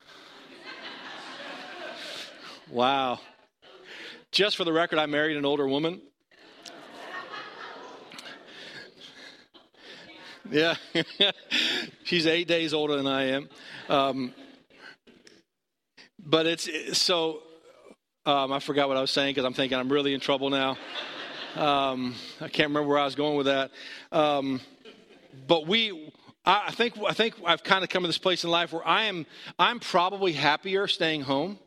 wow. 2.70 3.20
Just 4.32 4.56
for 4.56 4.64
the 4.64 4.72
record, 4.72 4.98
I 5.00 5.06
married 5.06 5.36
an 5.36 5.44
older 5.44 5.66
woman. 5.66 6.00
Yeah. 10.48 10.76
She's 12.04 12.26
eight 12.26 12.46
days 12.46 12.72
older 12.72 12.96
than 12.96 13.08
I 13.08 13.22
am. 13.30 13.48
Um, 13.88 14.34
but 16.18 16.46
it's 16.46 16.68
so, 16.96 17.42
um, 18.24 18.52
I 18.52 18.60
forgot 18.60 18.86
what 18.86 18.96
I 18.96 19.00
was 19.00 19.10
saying 19.10 19.34
because 19.34 19.44
I'm 19.44 19.52
thinking 19.52 19.78
I'm 19.78 19.90
really 19.90 20.14
in 20.14 20.20
trouble 20.20 20.50
now. 20.50 20.76
Um, 21.56 22.14
I 22.40 22.48
can't 22.48 22.68
remember 22.68 22.88
where 22.88 22.98
I 22.98 23.04
was 23.06 23.16
going 23.16 23.36
with 23.36 23.46
that. 23.46 23.72
Um, 24.12 24.60
but 25.48 25.66
we, 25.66 26.12
I 26.44 26.70
think, 26.70 26.94
I 27.04 27.14
think 27.14 27.34
I've 27.44 27.64
kind 27.64 27.82
of 27.82 27.90
come 27.90 28.04
to 28.04 28.08
this 28.08 28.18
place 28.18 28.44
in 28.44 28.50
life 28.50 28.72
where 28.72 28.86
I 28.86 29.04
am, 29.04 29.26
I'm 29.58 29.80
probably 29.80 30.32
happier 30.32 30.86
staying 30.86 31.22
home 31.22 31.58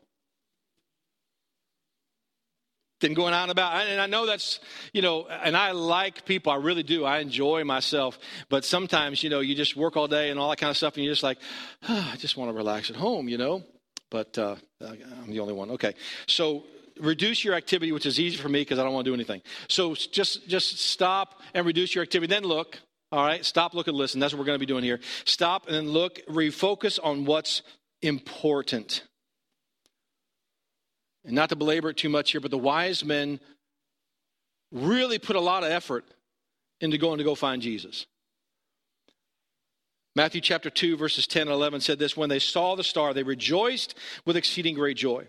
than 3.04 3.14
going 3.14 3.34
on 3.34 3.50
about. 3.50 3.86
And 3.86 4.00
I 4.00 4.06
know 4.06 4.26
that's, 4.26 4.60
you 4.92 5.02
know, 5.02 5.26
and 5.26 5.56
I 5.56 5.72
like 5.72 6.24
people. 6.24 6.52
I 6.52 6.56
really 6.56 6.82
do. 6.82 7.04
I 7.04 7.18
enjoy 7.18 7.62
myself. 7.64 8.18
But 8.48 8.64
sometimes, 8.64 9.22
you 9.22 9.30
know, 9.30 9.40
you 9.40 9.54
just 9.54 9.76
work 9.76 9.96
all 9.96 10.08
day 10.08 10.30
and 10.30 10.40
all 10.40 10.48
that 10.50 10.58
kind 10.58 10.70
of 10.70 10.76
stuff, 10.76 10.96
and 10.96 11.04
you're 11.04 11.12
just 11.12 11.22
like, 11.22 11.38
oh, 11.88 12.10
I 12.12 12.16
just 12.16 12.36
want 12.36 12.50
to 12.50 12.56
relax 12.56 12.90
at 12.90 12.96
home, 12.96 13.28
you 13.28 13.38
know? 13.38 13.62
But 14.10 14.38
uh, 14.38 14.56
I'm 14.80 15.30
the 15.30 15.40
only 15.40 15.52
one. 15.52 15.72
Okay. 15.72 15.94
So 16.26 16.64
reduce 16.98 17.44
your 17.44 17.54
activity, 17.54 17.92
which 17.92 18.06
is 18.06 18.18
easy 18.18 18.36
for 18.36 18.48
me 18.48 18.62
because 18.62 18.78
I 18.78 18.84
don't 18.84 18.94
want 18.94 19.04
to 19.04 19.10
do 19.10 19.14
anything. 19.14 19.42
So 19.68 19.94
just 19.94 20.48
just 20.48 20.78
stop 20.78 21.40
and 21.52 21.66
reduce 21.66 21.94
your 21.94 22.02
activity. 22.02 22.32
Then 22.32 22.44
look. 22.44 22.78
All 23.12 23.24
right. 23.24 23.44
Stop, 23.44 23.74
look, 23.74 23.86
and 23.86 23.96
listen. 23.96 24.18
That's 24.18 24.32
what 24.32 24.40
we're 24.40 24.46
going 24.46 24.58
to 24.58 24.66
be 24.66 24.66
doing 24.66 24.82
here. 24.82 25.00
Stop 25.24 25.66
and 25.66 25.76
then 25.76 25.88
look. 25.88 26.20
Refocus 26.26 26.98
on 27.02 27.24
what's 27.24 27.62
important. 28.02 29.02
And 31.24 31.34
not 31.34 31.48
to 31.48 31.56
belabor 31.56 31.90
it 31.90 31.96
too 31.96 32.08
much 32.08 32.32
here, 32.32 32.40
but 32.40 32.50
the 32.50 32.58
wise 32.58 33.04
men 33.04 33.40
really 34.72 35.18
put 35.18 35.36
a 35.36 35.40
lot 35.40 35.64
of 35.64 35.70
effort 35.70 36.04
into 36.80 36.98
going 36.98 37.18
to 37.18 37.24
go 37.24 37.34
find 37.34 37.62
Jesus. 37.62 38.06
Matthew 40.16 40.40
chapter 40.40 40.70
2, 40.70 40.96
verses 40.96 41.26
10 41.26 41.42
and 41.42 41.50
11 41.50 41.80
said 41.80 41.98
this 41.98 42.16
When 42.16 42.28
they 42.28 42.38
saw 42.38 42.76
the 42.76 42.84
star, 42.84 43.14
they 43.14 43.22
rejoiced 43.22 43.96
with 44.24 44.36
exceeding 44.36 44.74
great 44.74 44.96
joy. 44.96 45.26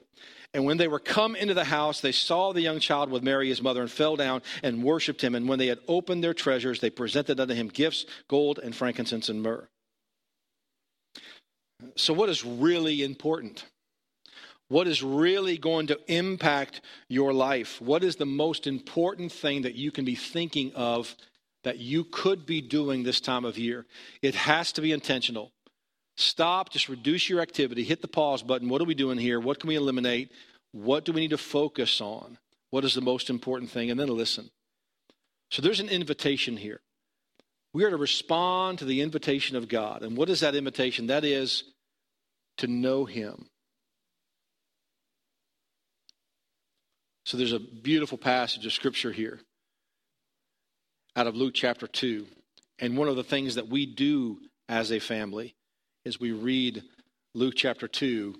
And 0.53 0.63
when 0.63 0.77
they 0.77 0.87
were 0.87 0.99
come 0.99 1.35
into 1.35 1.53
the 1.53 1.65
house, 1.65 1.99
they 1.99 2.11
saw 2.11 2.53
the 2.53 2.61
young 2.61 2.79
child 2.79 3.09
with 3.09 3.23
Mary, 3.23 3.49
his 3.49 3.61
mother, 3.61 3.81
and 3.81 3.91
fell 3.91 4.15
down 4.15 4.41
and 4.63 4.83
worshipped 4.83 5.21
him. 5.21 5.35
And 5.35 5.49
when 5.49 5.59
they 5.59 5.67
had 5.67 5.79
opened 5.87 6.23
their 6.23 6.33
treasures, 6.33 6.79
they 6.79 6.89
presented 6.89 7.39
unto 7.39 7.53
him 7.53 7.67
gifts, 7.67 8.05
gold 8.29 8.59
and 8.59 8.73
frankincense 8.73 9.27
and 9.27 9.41
myrrh. 9.41 9.67
So, 11.97 12.13
what 12.13 12.29
is 12.29 12.45
really 12.45 13.03
important? 13.03 13.65
What 14.67 14.87
is 14.87 15.03
really 15.03 15.57
going 15.57 15.87
to 15.87 15.99
impact 16.07 16.81
your 17.07 17.33
life? 17.33 17.79
What 17.79 18.03
is 18.03 18.15
the 18.15 18.25
most 18.25 18.65
important 18.65 19.31
thing 19.31 19.61
that 19.61 19.75
you 19.75 19.91
can 19.91 20.05
be 20.05 20.15
thinking 20.15 20.73
of 20.73 21.15
that 21.63 21.77
you 21.77 22.03
could 22.03 22.45
be 22.45 22.61
doing 22.61 23.03
this 23.03 23.21
time 23.21 23.45
of 23.45 23.57
year? 23.57 23.85
It 24.21 24.35
has 24.35 24.71
to 24.73 24.81
be 24.81 24.91
intentional. 24.91 25.51
Stop, 26.17 26.71
just 26.71 26.89
reduce 26.89 27.29
your 27.29 27.41
activity, 27.41 27.83
hit 27.83 28.01
the 28.01 28.07
pause 28.07 28.41
button. 28.41 28.69
What 28.69 28.81
are 28.81 28.85
we 28.85 28.95
doing 28.95 29.17
here? 29.17 29.39
What 29.39 29.59
can 29.59 29.67
we 29.67 29.75
eliminate? 29.75 30.31
What 30.71 31.05
do 31.05 31.11
we 31.11 31.21
need 31.21 31.31
to 31.31 31.37
focus 31.37 32.01
on? 32.01 32.37
What 32.71 32.85
is 32.85 32.93
the 32.93 33.01
most 33.01 33.29
important 33.29 33.69
thing? 33.69 33.91
And 33.91 33.99
then 33.99 34.07
listen. 34.07 34.49
So 35.51 35.61
there's 35.61 35.79
an 35.79 35.89
invitation 35.89 36.57
here. 36.57 36.81
We 37.73 37.83
are 37.83 37.89
to 37.89 37.97
respond 37.97 38.79
to 38.79 38.85
the 38.85 39.01
invitation 39.01 39.57
of 39.57 39.67
God. 39.67 40.01
And 40.01 40.17
what 40.17 40.29
is 40.29 40.39
that 40.39 40.55
invitation? 40.55 41.07
That 41.07 41.23
is 41.23 41.65
to 42.57 42.67
know 42.67 43.05
Him. 43.05 43.47
So 47.25 47.37
there's 47.37 47.53
a 47.53 47.59
beautiful 47.59 48.19
passage 48.19 48.67
of 48.67 48.73
scripture 48.73 49.11
here 49.11 49.39
out 51.15 51.25
of 51.25 51.35
Luke 51.35 51.55
chapter 51.55 51.87
2. 51.87 52.27
And 52.77 52.95
one 52.95 53.07
of 53.07 53.15
the 53.15 53.23
things 53.23 53.55
that 53.55 53.67
we 53.67 53.87
do 53.87 54.37
as 54.69 54.91
a 54.91 54.99
family 54.99 55.55
is 56.03 56.19
we 56.19 56.31
read 56.31 56.83
Luke 57.33 57.55
chapter 57.57 57.87
2 57.87 58.35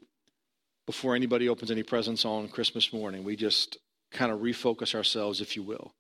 before 0.86 1.16
anybody 1.16 1.50
opens 1.50 1.72
any 1.72 1.82
presents 1.82 2.26
on 2.26 2.48
Christmas 2.48 2.94
morning. 2.94 3.24
We 3.24 3.36
just 3.36 3.80
kind 4.12 4.32
of 4.32 4.42
refocus 4.42 4.94
ourselves, 4.94 5.42
if 5.42 5.56
you 5.56 5.64
will. 5.64 5.96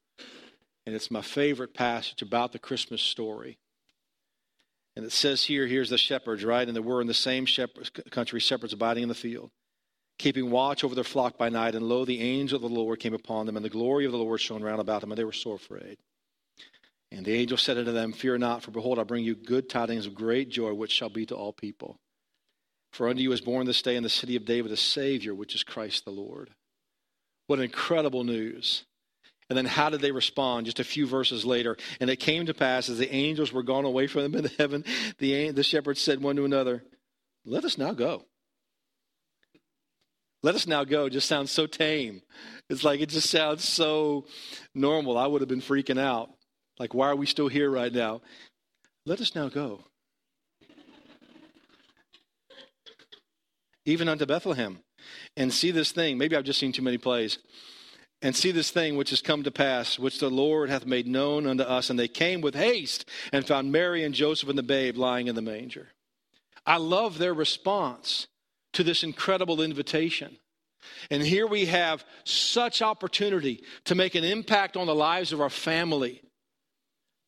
And 0.85 0.93
it's 0.93 1.09
my 1.09 1.23
favorite 1.23 1.73
passage 1.73 2.21
about 2.21 2.51
the 2.51 2.59
Christmas 2.59 3.01
story. 3.01 3.57
And 4.95 5.03
it 5.03 5.11
says 5.11 5.45
here, 5.45 5.65
here's 5.65 5.89
the 5.89 5.97
shepherds, 5.97 6.45
right? 6.45 6.67
And 6.67 6.77
they 6.77 6.81
were 6.81 7.01
in 7.01 7.07
the 7.07 7.15
same 7.15 7.47
country, 8.11 8.39
shepherds 8.39 8.73
abiding 8.73 9.01
in 9.01 9.09
the 9.09 9.15
field 9.15 9.49
keeping 10.17 10.49
watch 10.49 10.83
over 10.83 10.95
their 10.95 11.03
flock 11.03 11.37
by 11.37 11.49
night. 11.49 11.75
And 11.75 11.87
lo, 11.87 12.05
the 12.05 12.21
angel 12.21 12.57
of 12.57 12.61
the 12.61 12.69
Lord 12.69 12.99
came 12.99 13.13
upon 13.13 13.45
them, 13.45 13.55
and 13.55 13.65
the 13.65 13.69
glory 13.69 14.05
of 14.05 14.11
the 14.11 14.17
Lord 14.17 14.39
shone 14.39 14.63
round 14.63 14.81
about 14.81 15.01
them, 15.01 15.11
and 15.11 15.17
they 15.17 15.23
were 15.23 15.31
sore 15.31 15.55
afraid. 15.55 15.97
And 17.11 17.25
the 17.25 17.33
angel 17.33 17.57
said 17.57 17.77
unto 17.77 17.91
them, 17.91 18.11
Fear 18.11 18.39
not, 18.39 18.63
for 18.63 18.71
behold, 18.71 18.99
I 18.99 19.03
bring 19.03 19.23
you 19.23 19.35
good 19.35 19.69
tidings 19.69 20.05
of 20.05 20.15
great 20.15 20.49
joy, 20.49 20.73
which 20.73 20.91
shall 20.91 21.09
be 21.09 21.25
to 21.27 21.35
all 21.35 21.53
people. 21.53 21.99
For 22.91 23.09
unto 23.09 23.21
you 23.21 23.31
is 23.31 23.41
born 23.41 23.65
this 23.65 23.81
day 23.81 23.95
in 23.95 24.03
the 24.03 24.09
city 24.09 24.35
of 24.35 24.45
David 24.45 24.71
a 24.71 24.77
Savior, 24.77 25.35
which 25.35 25.53
is 25.53 25.63
Christ 25.63 26.05
the 26.05 26.11
Lord. 26.11 26.51
What 27.47 27.59
incredible 27.59 28.23
news. 28.23 28.85
And 29.49 29.57
then 29.57 29.65
how 29.65 29.89
did 29.89 30.01
they 30.01 30.11
respond? 30.11 30.65
Just 30.65 30.79
a 30.79 30.83
few 30.83 31.05
verses 31.05 31.45
later. 31.45 31.77
And 31.99 32.09
it 32.09 32.15
came 32.15 32.47
to 32.47 32.53
pass 32.53 32.89
as 32.89 32.97
the 32.97 33.13
angels 33.13 33.53
were 33.53 33.63
gone 33.63 33.85
away 33.85 34.07
from 34.07 34.23
them 34.23 34.35
in 34.35 34.51
heaven, 34.57 34.83
the, 35.19 35.51
the 35.51 35.61
shepherds 35.61 36.01
said 36.01 36.21
one 36.21 36.37
to 36.37 36.45
another, 36.45 36.83
Let 37.45 37.65
us 37.65 37.77
now 37.77 37.91
go 37.91 38.23
let 40.45 40.53
us 40.53 40.67
now 40.67 40.83
go 40.83 41.09
just 41.09 41.27
sounds 41.27 41.49
so 41.49 41.65
tame. 41.65 42.21
It's 42.69 42.83
like 42.83 43.01
it 43.01 43.09
just 43.09 43.31
sounds 43.31 43.63
so 43.63 44.27
normal. 44.75 45.17
I 45.17 45.25
would 45.25 45.41
have 45.41 45.49
been 45.49 45.59
freaking 45.59 45.99
out. 45.99 46.29
Like, 46.77 46.93
why 46.93 47.07
are 47.07 47.15
we 47.15 47.25
still 47.25 47.47
here 47.47 47.67
right 47.67 47.91
now? 47.91 48.21
Let 49.07 49.21
us 49.21 49.33
now 49.33 49.49
go. 49.49 49.79
Even 53.85 54.07
unto 54.07 54.27
Bethlehem, 54.27 54.77
and 55.35 55.51
see 55.51 55.71
this 55.71 55.91
thing. 55.91 56.19
Maybe 56.19 56.35
I've 56.35 56.43
just 56.43 56.59
seen 56.59 56.71
too 56.71 56.83
many 56.83 56.99
plays. 56.99 57.39
And 58.21 58.35
see 58.35 58.51
this 58.51 58.69
thing 58.69 58.97
which 58.97 59.09
has 59.09 59.21
come 59.21 59.41
to 59.43 59.51
pass, 59.51 59.97
which 59.97 60.19
the 60.19 60.29
Lord 60.29 60.69
hath 60.69 60.85
made 60.85 61.07
known 61.07 61.47
unto 61.47 61.63
us. 61.63 61.89
And 61.89 61.97
they 61.97 62.07
came 62.07 62.41
with 62.41 62.53
haste 62.53 63.09
and 63.33 63.47
found 63.47 63.71
Mary 63.71 64.03
and 64.03 64.13
Joseph 64.13 64.49
and 64.49 64.57
the 64.59 64.63
babe 64.63 64.95
lying 64.95 65.25
in 65.25 65.33
the 65.33 65.41
manger. 65.41 65.87
I 66.67 66.77
love 66.77 67.17
their 67.17 67.33
response 67.33 68.27
to 68.75 68.83
this 68.83 69.03
incredible 69.03 69.61
invitation. 69.61 70.37
And 71.09 71.23
here 71.23 71.47
we 71.47 71.65
have 71.65 72.05
such 72.23 72.81
opportunity 72.81 73.63
to 73.85 73.95
make 73.95 74.15
an 74.15 74.23
impact 74.23 74.77
on 74.77 74.87
the 74.87 74.95
lives 74.95 75.33
of 75.33 75.41
our 75.41 75.49
family, 75.49 76.21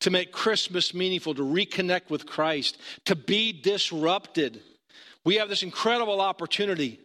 to 0.01 0.11
make 0.11 0.31
Christmas 0.31 0.93
meaningful, 0.93 1.33
to 1.35 1.41
reconnect 1.41 2.09
with 2.09 2.25
Christ, 2.25 2.77
to 3.05 3.15
be 3.15 3.51
disrupted. 3.51 4.61
We 5.25 5.35
have 5.35 5.49
this 5.49 5.63
incredible 5.63 6.21
opportunity 6.21 6.99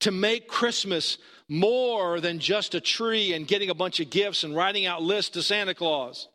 to 0.00 0.10
make 0.10 0.48
Christmas 0.48 1.18
more 1.48 2.20
than 2.20 2.38
just 2.38 2.74
a 2.74 2.80
tree 2.80 3.32
and 3.32 3.48
getting 3.48 3.70
a 3.70 3.74
bunch 3.74 4.00
of 4.00 4.10
gifts 4.10 4.44
and 4.44 4.54
writing 4.54 4.86
out 4.86 5.02
lists 5.02 5.32
to 5.32 5.42
Santa 5.42 5.74
Claus. 5.74 6.28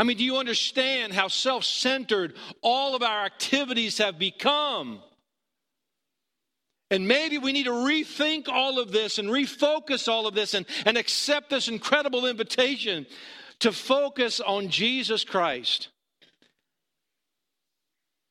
I 0.00 0.02
mean, 0.02 0.16
do 0.16 0.24
you 0.24 0.38
understand 0.38 1.12
how 1.12 1.28
self 1.28 1.62
centered 1.62 2.34
all 2.62 2.94
of 2.94 3.02
our 3.02 3.22
activities 3.26 3.98
have 3.98 4.18
become? 4.18 5.00
And 6.90 7.06
maybe 7.06 7.36
we 7.36 7.52
need 7.52 7.66
to 7.66 7.70
rethink 7.70 8.48
all 8.48 8.78
of 8.78 8.92
this 8.92 9.18
and 9.18 9.28
refocus 9.28 10.08
all 10.08 10.26
of 10.26 10.32
this 10.32 10.54
and, 10.54 10.64
and 10.86 10.96
accept 10.96 11.50
this 11.50 11.68
incredible 11.68 12.24
invitation 12.24 13.06
to 13.58 13.72
focus 13.72 14.40
on 14.40 14.70
Jesus 14.70 15.22
Christ 15.22 15.88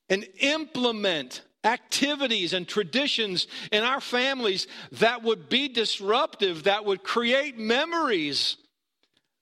and 0.09 0.27
implement 0.39 1.43
activities 1.63 2.53
and 2.53 2.67
traditions 2.67 3.45
in 3.71 3.83
our 3.83 4.01
families 4.01 4.65
that 4.93 5.21
would 5.21 5.49
be 5.49 5.67
disruptive, 5.67 6.63
that 6.63 6.83
would 6.83 7.03
create 7.03 7.59
memories 7.59 8.57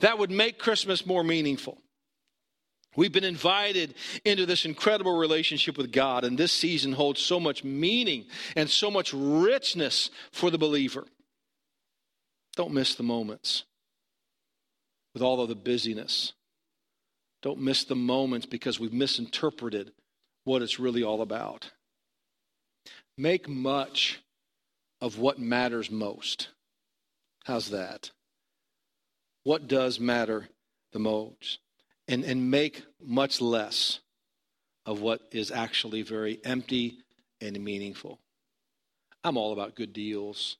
that 0.01 0.19
would 0.19 0.29
make 0.29 0.59
Christmas 0.59 1.05
more 1.05 1.23
meaningful. 1.23 1.77
We've 2.97 3.11
been 3.11 3.23
invited 3.23 3.93
into 4.25 4.47
this 4.47 4.65
incredible 4.65 5.15
relationship 5.15 5.77
with 5.77 5.91
God, 5.91 6.23
and 6.23 6.35
this 6.35 6.51
season 6.51 6.93
holds 6.93 7.21
so 7.21 7.39
much 7.39 7.63
meaning 7.63 8.25
and 8.55 8.67
so 8.67 8.89
much 8.89 9.13
richness 9.13 10.09
for 10.31 10.49
the 10.49 10.57
believer. 10.57 11.05
Don't 12.55 12.73
miss 12.73 12.95
the 12.95 13.03
moments 13.03 13.65
with 15.13 15.21
all 15.21 15.39
of 15.39 15.47
the 15.47 15.55
busyness. 15.55 16.33
Don't 17.43 17.59
miss 17.59 17.83
the 17.83 17.95
moments 17.95 18.47
because 18.47 18.79
we've 18.79 18.91
misinterpreted 18.91 19.91
what 20.43 20.63
it's 20.63 20.79
really 20.79 21.03
all 21.03 21.21
about. 21.21 21.69
Make 23.15 23.47
much 23.47 24.21
of 25.01 25.19
what 25.19 25.37
matters 25.37 25.91
most. 25.91 26.49
How's 27.45 27.69
that? 27.69 28.09
What 29.43 29.67
does 29.67 29.99
matter 29.99 30.49
the 30.93 30.99
most? 30.99 31.59
And, 32.07 32.23
and 32.23 32.49
make 32.49 32.83
much 33.01 33.41
less 33.41 33.99
of 34.85 35.01
what 35.01 35.21
is 35.31 35.51
actually 35.51 36.01
very 36.01 36.39
empty 36.45 36.99
and 37.41 37.59
meaningful. 37.63 38.19
I'm 39.23 39.37
all 39.37 39.51
about 39.51 39.75
good 39.75 39.93
deals. 39.93 40.57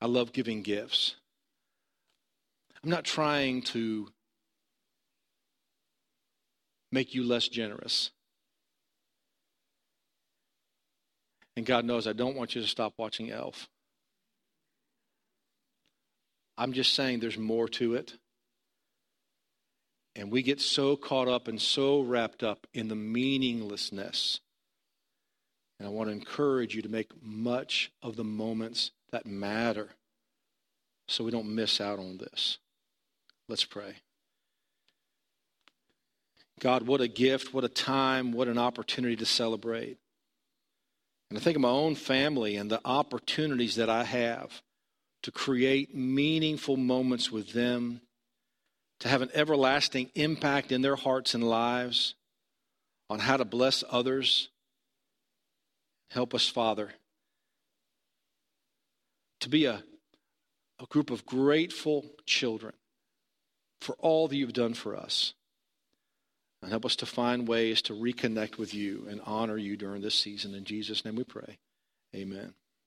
I 0.00 0.06
love 0.06 0.32
giving 0.32 0.62
gifts. 0.62 1.16
I'm 2.82 2.90
not 2.90 3.04
trying 3.04 3.62
to 3.62 4.08
make 6.90 7.14
you 7.14 7.22
less 7.22 7.46
generous. 7.46 8.10
And 11.56 11.66
God 11.66 11.84
knows 11.84 12.06
I 12.06 12.12
don't 12.12 12.36
want 12.36 12.54
you 12.54 12.62
to 12.62 12.66
stop 12.66 12.94
watching 12.96 13.30
Elf. 13.30 13.68
I'm 16.56 16.72
just 16.72 16.94
saying 16.94 17.20
there's 17.20 17.38
more 17.38 17.68
to 17.68 17.94
it. 17.94 18.14
And 20.16 20.30
we 20.30 20.42
get 20.42 20.60
so 20.60 20.96
caught 20.96 21.28
up 21.28 21.48
and 21.48 21.60
so 21.60 22.00
wrapped 22.00 22.42
up 22.42 22.66
in 22.74 22.88
the 22.88 22.96
meaninglessness. 22.96 24.40
And 25.78 25.86
I 25.86 25.90
want 25.90 26.08
to 26.08 26.12
encourage 26.12 26.74
you 26.74 26.82
to 26.82 26.88
make 26.88 27.10
much 27.22 27.90
of 28.02 28.16
the 28.16 28.24
moments 28.24 28.90
that 29.12 29.24
matter 29.24 29.90
so 31.08 31.24
we 31.24 31.30
don't 31.30 31.54
miss 31.54 31.80
out 31.80 31.98
on 31.98 32.18
this. 32.18 32.58
Let's 33.48 33.64
pray. 33.64 33.96
God, 36.60 36.86
what 36.86 37.00
a 37.00 37.08
gift, 37.08 37.54
what 37.54 37.64
a 37.64 37.68
time, 37.68 38.32
what 38.32 38.46
an 38.46 38.58
opportunity 38.58 39.16
to 39.16 39.26
celebrate. 39.26 39.96
And 41.30 41.38
I 41.38 41.42
think 41.42 41.56
of 41.56 41.62
my 41.62 41.70
own 41.70 41.94
family 41.94 42.56
and 42.56 42.70
the 42.70 42.80
opportunities 42.84 43.76
that 43.76 43.88
I 43.88 44.04
have 44.04 44.62
to 45.22 45.30
create 45.30 45.94
meaningful 45.94 46.76
moments 46.76 47.32
with 47.32 47.52
them 47.52 48.02
to 49.00 49.08
have 49.08 49.22
an 49.22 49.30
everlasting 49.34 50.10
impact 50.14 50.72
in 50.72 50.82
their 50.82 50.96
hearts 50.96 51.34
and 51.34 51.42
lives 51.42 52.14
on 53.08 53.18
how 53.18 53.36
to 53.36 53.44
bless 53.44 53.82
others. 53.90 54.48
Help 56.10 56.34
us, 56.34 56.48
Father, 56.48 56.90
to 59.40 59.48
be 59.48 59.64
a, 59.64 59.82
a 60.80 60.86
group 60.86 61.10
of 61.10 61.26
grateful 61.26 62.04
children 62.26 62.74
for 63.80 63.96
all 63.98 64.28
that 64.28 64.36
you've 64.36 64.52
done 64.52 64.74
for 64.74 64.96
us. 64.96 65.34
And 66.62 66.70
help 66.70 66.84
us 66.84 66.96
to 66.96 67.06
find 67.06 67.48
ways 67.48 67.80
to 67.82 67.94
reconnect 67.94 68.58
with 68.58 68.74
you 68.74 69.06
and 69.08 69.22
honor 69.24 69.56
you 69.56 69.78
during 69.78 70.02
this 70.02 70.14
season. 70.14 70.54
In 70.54 70.64
Jesus' 70.64 71.06
name 71.06 71.16
we 71.16 71.24
pray. 71.24 71.58
Amen. 72.14 72.52